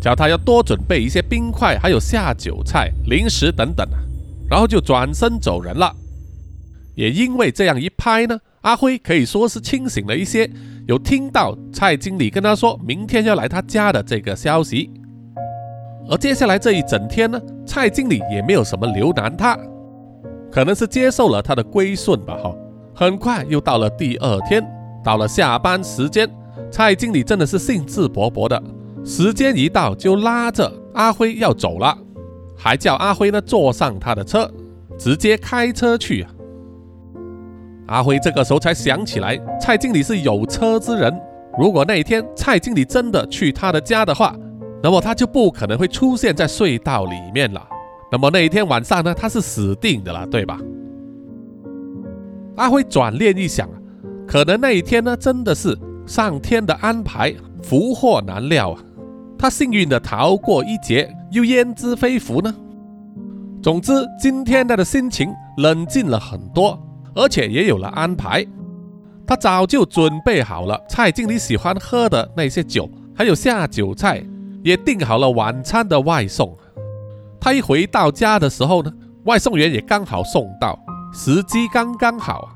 [0.00, 3.86] 叫他要多准备一些冰块，还有下酒菜、零食等等。”
[4.48, 5.94] 然后就转身走人了。
[6.96, 10.50] 也因为这样一拍呢，阿辉可以说是清醒了一些。
[10.88, 14.90] 有听到蔡经理跟他说明天要来他家的这个消息，
[16.08, 19.56] 而接下来这一整天呢，蔡经理也没有什么留难他，
[20.50, 22.36] 可能是接受了他的归顺吧。
[22.42, 22.52] 哈，
[22.92, 24.66] 很快又到了第二天，
[25.04, 26.28] 到了下班时间，
[26.72, 28.60] 蔡经理真的是兴致勃勃的，
[29.04, 31.96] 时间一到就拉着阿辉要走了，
[32.56, 34.50] 还叫阿辉呢坐上他的车，
[34.98, 36.30] 直接开车去啊。
[37.86, 41.12] 阿辉这个时候才想起来，蔡经理是有车之人。
[41.58, 44.36] 如果那一天蔡经理真的去他的家的话，
[44.82, 47.66] 那么他就不可能会出现在隧道里面了。
[48.12, 50.58] 那么那一天晚上呢，他是死定的了，对吧？
[52.56, 53.68] 阿辉转念一想，
[54.26, 55.76] 可能那一天呢，真的是
[56.06, 58.82] 上天的安排，福祸难料啊。
[59.40, 62.54] 他幸运的逃过一劫，又焉知非福呢？
[63.62, 66.78] 总之，今天他的心情冷静了很多。
[67.14, 68.46] 而且也有了安排，
[69.26, 74.22] 他早就准备好了蔡经理喜欢喝的那些酒，还有下酒菜，
[74.62, 76.56] 也订好了晚餐的外送。
[77.40, 78.92] 他一回到家的时候呢，
[79.24, 80.78] 外送员也刚好送到，
[81.12, 82.48] 时机刚刚好。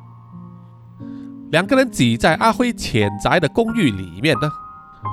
[1.50, 4.48] 两个人挤在阿辉浅宅的公寓里面呢，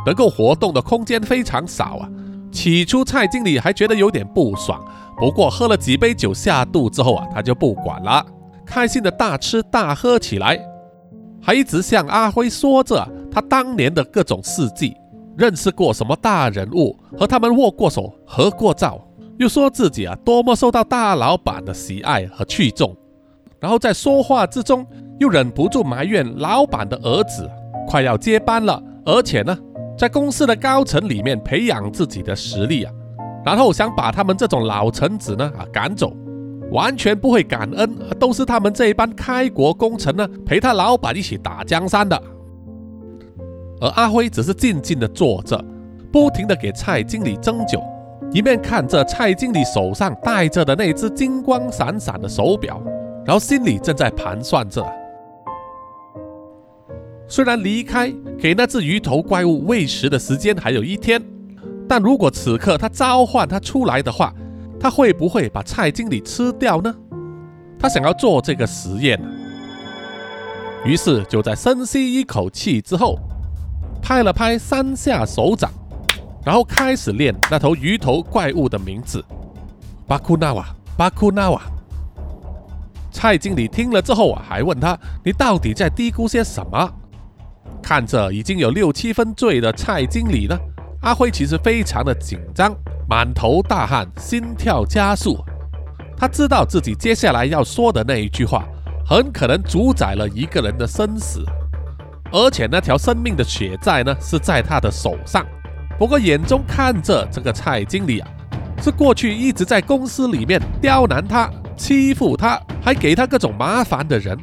[0.05, 2.09] 能够活动的空间非常少啊。
[2.51, 4.83] 起初蔡经理还觉得有点不爽，
[5.17, 8.25] 不过喝了几杯酒下肚之后啊，他就不管了。
[8.65, 10.59] 开心的大吃大喝起来，
[11.41, 14.95] 还一直向阿辉说着他当年的各种事迹，
[15.37, 18.99] 认识过什么大人物，和他们握过手、合过照，
[19.39, 22.95] 又说自己啊多么受到大老板的喜爱和器重。
[23.59, 24.85] 然后在说话之中，
[25.19, 27.49] 又忍不住埋怨老板的儿子
[27.87, 29.57] 快要接班了，而且呢，
[30.01, 32.91] 在公司的高层里面培养自己的实力啊，
[33.45, 36.11] 然后想把他们这种老臣子呢啊赶走。
[36.71, 42.19] 完全不会感恩，都是他们这一班开国功臣呢，陪他老板一起打江山的。
[43.79, 45.63] 而阿辉只是静静的坐着，
[46.11, 47.79] 不停的给蔡经理斟酒，
[48.31, 52.81] 一面看着蔡经理手上戴着的那只金光闪闪的手表，
[53.23, 54.83] 然后心里正在盘算着：
[57.31, 61.23] 虽然离开给那只鱼头怪物喂食的时间还有一天，
[61.87, 64.33] 但如果此刻他召唤他出来的话，
[64.77, 66.93] 他会不会把蔡经理吃掉呢？
[67.79, 69.17] 他想要做这个实验，
[70.83, 73.17] 于是就在深吸一口气之后，
[74.01, 75.71] 拍了拍三下手掌，
[76.43, 79.23] 然后开始念那头鱼头怪物的名字：
[80.05, 80.65] 巴库纳瓦，
[80.97, 81.61] 巴库纳瓦。
[83.09, 86.93] 蔡经理听了之后啊，还问他：“你到底在嘀咕些什么？”
[87.81, 90.57] 看着已经有六七分醉的蔡经理呢，
[91.01, 92.73] 阿辉其实非常的紧张，
[93.09, 95.37] 满头大汗，心跳加速。
[96.15, 98.63] 他知道自己接下来要说的那一句话，
[99.05, 101.43] 很可能主宰了一个人的生死，
[102.31, 105.45] 而且那条生命的血债呢，是在他的手上。
[105.97, 108.27] 不过眼中看着这个蔡经理啊，
[108.81, 114.37] 是过去一直在公司里面刁难他、欺负他，还给他各种麻烦的人，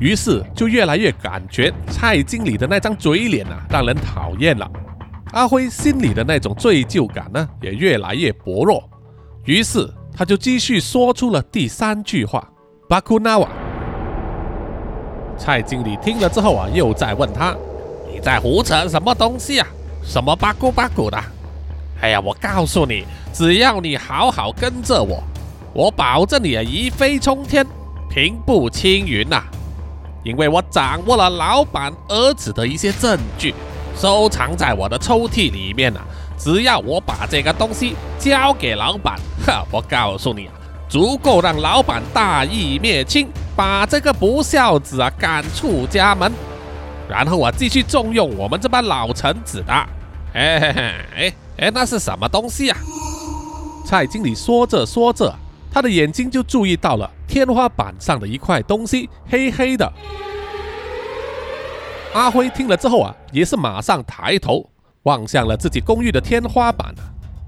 [0.00, 4.70] 于是就越来越感觉蔡经理的那张嘴脸啊，让人讨厌了。
[5.32, 8.82] 阿辉心里的那种罪疚感呢，也越来越薄弱，
[9.44, 9.88] 于是。
[10.18, 12.42] 他就继续说出了第三句话
[12.88, 13.46] ：“巴库纳瓦。”
[15.36, 17.54] 蔡经理听了之后啊，又在问他
[18.10, 19.66] ：“你在胡扯什么东西啊？
[20.02, 21.22] 什么巴库巴库的？
[22.00, 25.22] 哎呀，我告诉你，只要你好好跟着我，
[25.74, 27.66] 我保证你啊一飞冲天，
[28.08, 29.44] 平步青云呐！
[30.26, 33.54] 因为我掌握了老板儿子的一些证据，
[33.96, 36.00] 收藏在我的抽屉里面呢。”
[36.38, 40.52] 只要我把这个东西交给老板，哈，我告诉你啊，
[40.86, 46.30] 足够让老板大义灭亲，把这个不孝子啊赶出家门，
[47.08, 49.72] 然后啊继续重用我们这帮老臣子的。
[50.34, 52.76] 哎哎哎，那是什么东西啊？
[53.86, 55.34] 蔡经理说着说着，
[55.72, 59.92] 他的眼睛就注意到了天花板上的一块东西，黑黑的。
[62.14, 64.68] 阿辉听了之后啊，也是马上抬头。
[65.02, 66.92] 望向了自己公寓的天花板，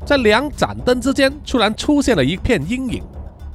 [0.07, 3.03] 在两盏灯之间突然出现了一片阴影，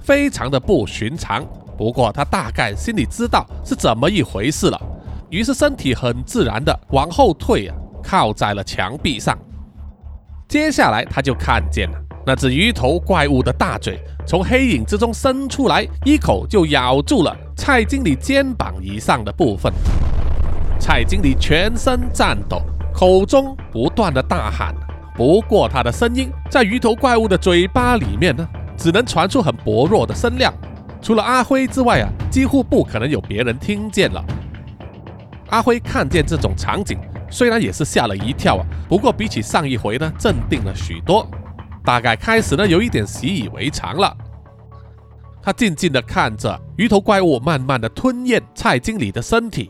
[0.02, 1.46] 非常的不寻常。
[1.78, 4.82] 不过他大概心里知道是怎么一回事了，
[5.30, 9.38] 于是身体很自然的往后退啊，靠在了墙壁上。
[10.50, 19.72] 接下来他就看见了那只鱼头怪物的大嘴从黑影之中伸出来，一口就咬住了蔡经理肩膀以上的部分。
[20.80, 22.62] 蔡经理全身颤抖。
[22.96, 24.72] 口中不断的大喊，
[25.16, 28.48] 不过他的声音在鱼头怪物的嘴巴里面呢，
[28.78, 30.54] 只能传出很薄弱的声量。
[31.02, 34.24] 除了阿辉之外啊，几乎不可能有别人听见了。
[35.50, 37.00] 阿辉看见这种场景，
[37.32, 41.28] 虽然也是吓了一跳啊，不过比起上一回呢，镇定了许多，
[41.84, 44.16] 大概开始呢有一点习以为常了。
[45.42, 49.70] 他静静的看着鱼头怪物慢慢的吞咽蔡经理的身体，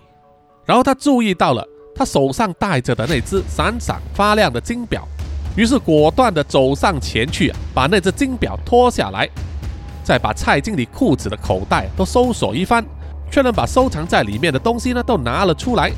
[0.65, 1.67] 然后他注意到了。
[1.95, 5.07] 他手上戴着的那只闪闪发亮的金表，
[5.55, 9.29] 于是果断地走上前去，把那只金表脱下来，
[10.03, 12.83] 再把蔡经理裤子的口袋都搜索一番，
[13.29, 15.91] 确认把收藏在里面的东西呢都拿了出来，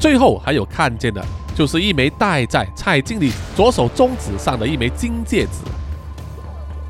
[0.00, 1.22] 最后还有看见的
[1.54, 5.60] 就是一枚戴在蔡经理左手中指上的一枚金戒指。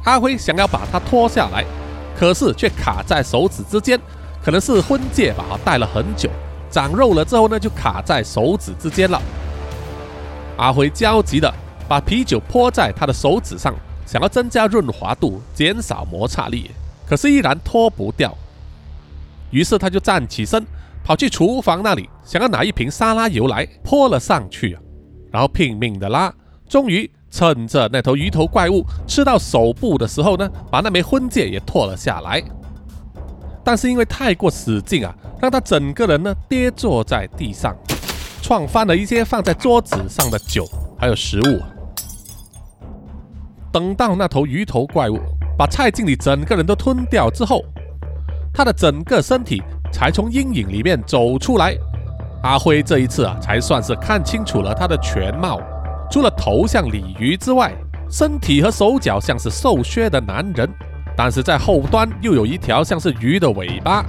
[0.05, 1.65] 阿辉想要把它脱下来，
[2.19, 4.01] 可是却卡在手指之间，
[4.43, 6.31] 可能是婚戒吧，戴了很久。
[6.71, 9.21] 长肉了之后呢，就卡在手指之间了。
[10.57, 11.53] 阿辉焦急的
[11.89, 13.75] 把啤酒泼在他的手指上，
[14.07, 16.71] 想要增加润滑度，减少摩擦力，
[17.07, 18.37] 可是依然脱不掉。
[19.51, 20.67] 于是他就站起身，
[21.05, 24.77] 跑去厨房那里，想要拿一瓶沙拉油来泼了上去，
[25.31, 26.35] 然后拼命的拉，
[26.69, 32.43] 终于趁着那头鱼头怪物吃到手部的时候呢，把那枚婚戒也脱了下来。
[33.63, 35.15] 但是因为太过使劲啊。
[35.41, 37.77] 让他整个人呢跌坐在地上，
[38.41, 40.67] 撞翻了一些放在桌子上的酒
[40.99, 41.61] 还有食物。
[43.71, 45.19] 等到那头鱼头怪物
[45.59, 47.63] 把蔡经理整个人都吞掉之后，
[48.55, 49.63] 他的整个身体
[49.95, 51.77] 才从阴影里面走出来。
[52.43, 55.61] 阿辉这一次啊，才算是看清楚了他的全貌。
[56.11, 57.73] 除了头像鲤鱼之外，
[58.11, 60.69] 身体和手脚像是瘦削的男人，
[61.17, 64.05] 但是在后端又有一条像是鱼的尾巴。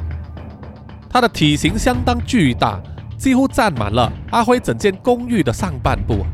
[1.07, 2.81] 它的体型相当巨大，
[3.17, 6.25] 几乎占满了阿辉整间公寓的上半部。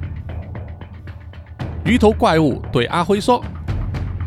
[1.83, 3.43] 鱼头怪物对阿辉说：“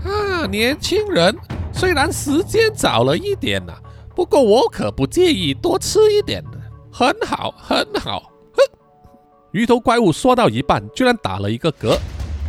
[0.05, 1.35] 啊，年轻人，
[1.73, 3.73] 虽然时间早了一点呐，
[4.15, 6.59] 不过我可不介意多吃一点的，
[6.93, 8.63] 很好，很好。”哼！
[9.53, 11.99] 鱼头怪物说到一半，居然打了一个嗝，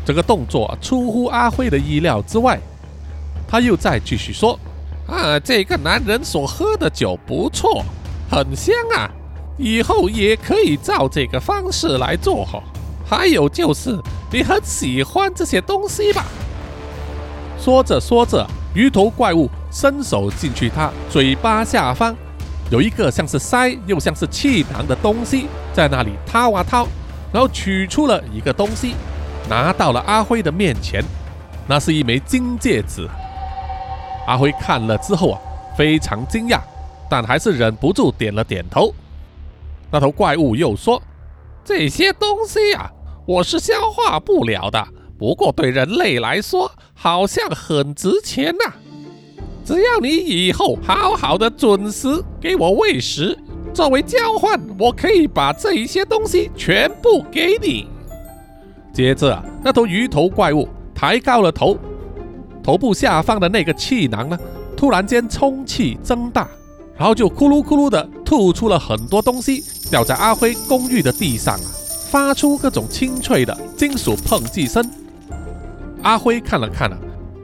[0.06, 2.60] 这个动作出乎阿辉的意料之外。
[3.48, 4.60] 他又再继续说。
[5.08, 7.84] 啊，这个男人所喝的酒不错，
[8.30, 9.10] 很香啊！
[9.58, 12.62] 以后也可以照这个方式来做哈。
[13.08, 13.96] 还有就是，
[14.32, 16.26] 你很喜欢这些东西吧？
[17.58, 22.16] 说着说着，鱼头怪物伸手进去，他嘴巴下方
[22.70, 26.88] 有一个像是腮又像是气囊的东西，在那里掏啊掏，
[27.32, 28.94] 然后取出了一个东西，
[29.50, 31.04] 拿到了阿辉的面前，
[31.68, 33.08] 那是一枚金戒指。
[34.28, 35.40] 阿辉看了之后啊，
[35.78, 36.60] 非常惊讶，
[37.10, 38.94] 但还是忍不住点了点头。
[39.92, 41.02] 那头怪物又说
[41.64, 42.92] ：“这些东西啊，
[43.26, 44.88] 我是消化不了的。
[45.18, 48.74] 不过对人类来说，好像很值钱呐。
[49.64, 52.08] 只要你以后好好的准时
[52.40, 53.38] 给我喂食，
[53.74, 57.88] 作为交换，我可以把这一些东西全部给你。
[58.94, 61.78] 接着啊，那头鱼头怪物抬高了头，
[62.62, 64.38] 头部下方的那个气囊呢，
[64.78, 66.48] 突然间充气增大，
[66.98, 71.66] 然后就咕噜咕噜的吐出了很多东西，掉在阿辉公寓的地上啊，
[72.12, 74.88] 发出各种清脆的金属碰击声。
[76.06, 76.98] 阿辉看了看啊，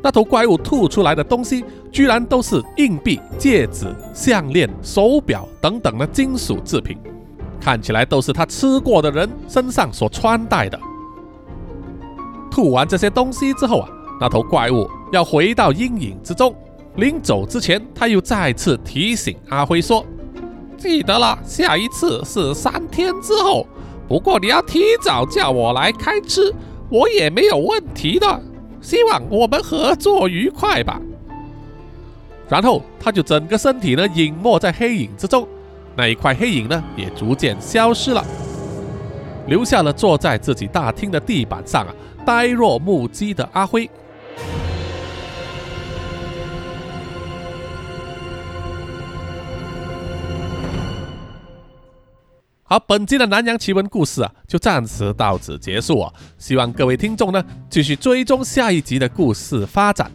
[0.04, 6.96] 那头怪物吐出来的东西，居然都是硬币、戒指、项链、手表等等的金属制品，
[7.60, 10.80] 看起来都是他吃过的人身上所穿戴的。
[12.52, 13.90] 吐完这些东西之后啊，
[14.20, 16.56] 那头怪物要回到阴影之中。
[16.98, 20.06] 临走之前，他又再次提醒阿辉说
[20.78, 23.66] ：“记得了，下一次是三天之后，
[24.08, 26.54] 不过你要提早叫我来开吃，
[26.90, 28.28] 我也没有问题的。”
[28.82, 31.00] 希望我们合作愉快吧。
[32.50, 35.48] 然后他就整个身体呢隐没在黑影之中，
[35.96, 38.26] 那一块黑影呢也逐渐消失了，
[39.48, 43.90] 留下了坐在自己大厅的地板上啊呆若木鸡的阿辉。
[52.72, 56.14] 好，本期的南洋奇闻故事啊，就暂时到此结束啊。
[56.38, 60.10] 希望各位听众呢，继续追踪下一集的故事发展。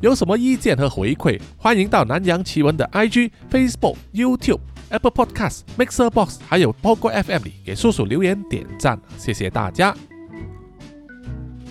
[0.00, 4.60] 有什么意见和回馈，欢迎到南洋奇闻的 IG、Facebook、YouTube、
[4.90, 9.92] Apple Podcasts、Mixer Box 还有 Pogo FM 里给叔叔留言点赞，谢谢大家。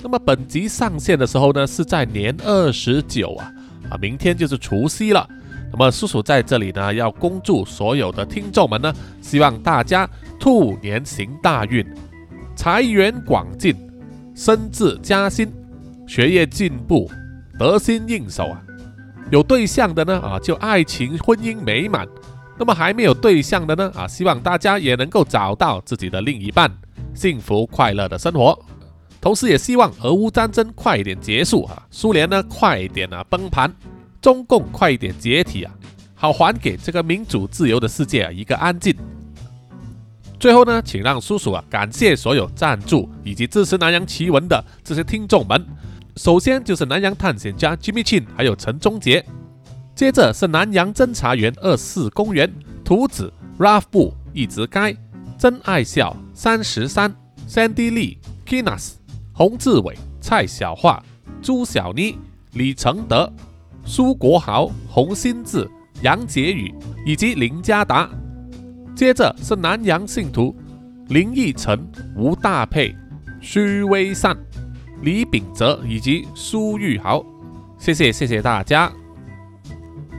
[0.03, 3.49] 那么本集上线的时候呢，是在年二十九啊，
[3.89, 5.26] 啊，明天就是除夕了。
[5.72, 10.09] 那么叔叔在这里呢，要恭祝所有的听众们呢，希望大家
[10.39, 11.86] 兔年行大运，
[12.55, 13.76] 财源广进，
[14.36, 15.51] 升职加薪，
[16.07, 17.09] 学业进步，
[17.57, 18.61] 得心应手啊！
[19.32, 22.03] 有对象的呢啊，就爱情婚姻美满；
[22.57, 26.72] 那么还没有对象的呢啊，希望大家也能够找到自己的另一半，
[27.13, 28.57] 幸福快乐的生活。
[29.22, 33.72] 同时也希望俄乌战争快一点结束啊，苏联呢快一点啊崩盘。
[34.22, 35.74] 中共快一点解体啊，
[36.15, 38.95] 好还给这个民主自由的世界啊一个安静。
[40.39, 45.65] 最后呢，请让叔叔啊感谢所有赞助以及支持南洋奇闻的这些听众们。
[46.15, 49.26] 首先就是南洋探险家 Jimmy Chin，还有陈忠杰。
[49.95, 52.49] 接着是南洋侦查员二四公园
[52.86, 54.95] 图子 Ralph 布一直该
[55.38, 57.13] 真爱笑三十三
[57.47, 58.93] Sandy Lee Kinas
[59.34, 61.03] 洪志伟蔡小桦
[61.41, 62.17] 朱小妮
[62.53, 63.30] 李承德。
[63.89, 65.67] 苏国豪、洪新志、
[66.03, 66.71] 杨杰宇
[67.03, 68.07] 以及林家达，
[68.95, 70.55] 接着是南洋信徒
[71.07, 72.95] 林义成、吴大佩、
[73.41, 74.37] 徐威善、
[75.01, 77.25] 李秉哲以及苏玉豪，
[77.79, 78.91] 谢谢谢谢大家。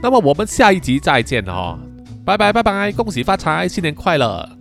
[0.03, 1.79] 那么我们下一集再见哦，
[2.25, 4.60] 拜拜拜拜，恭喜发财，新年快乐！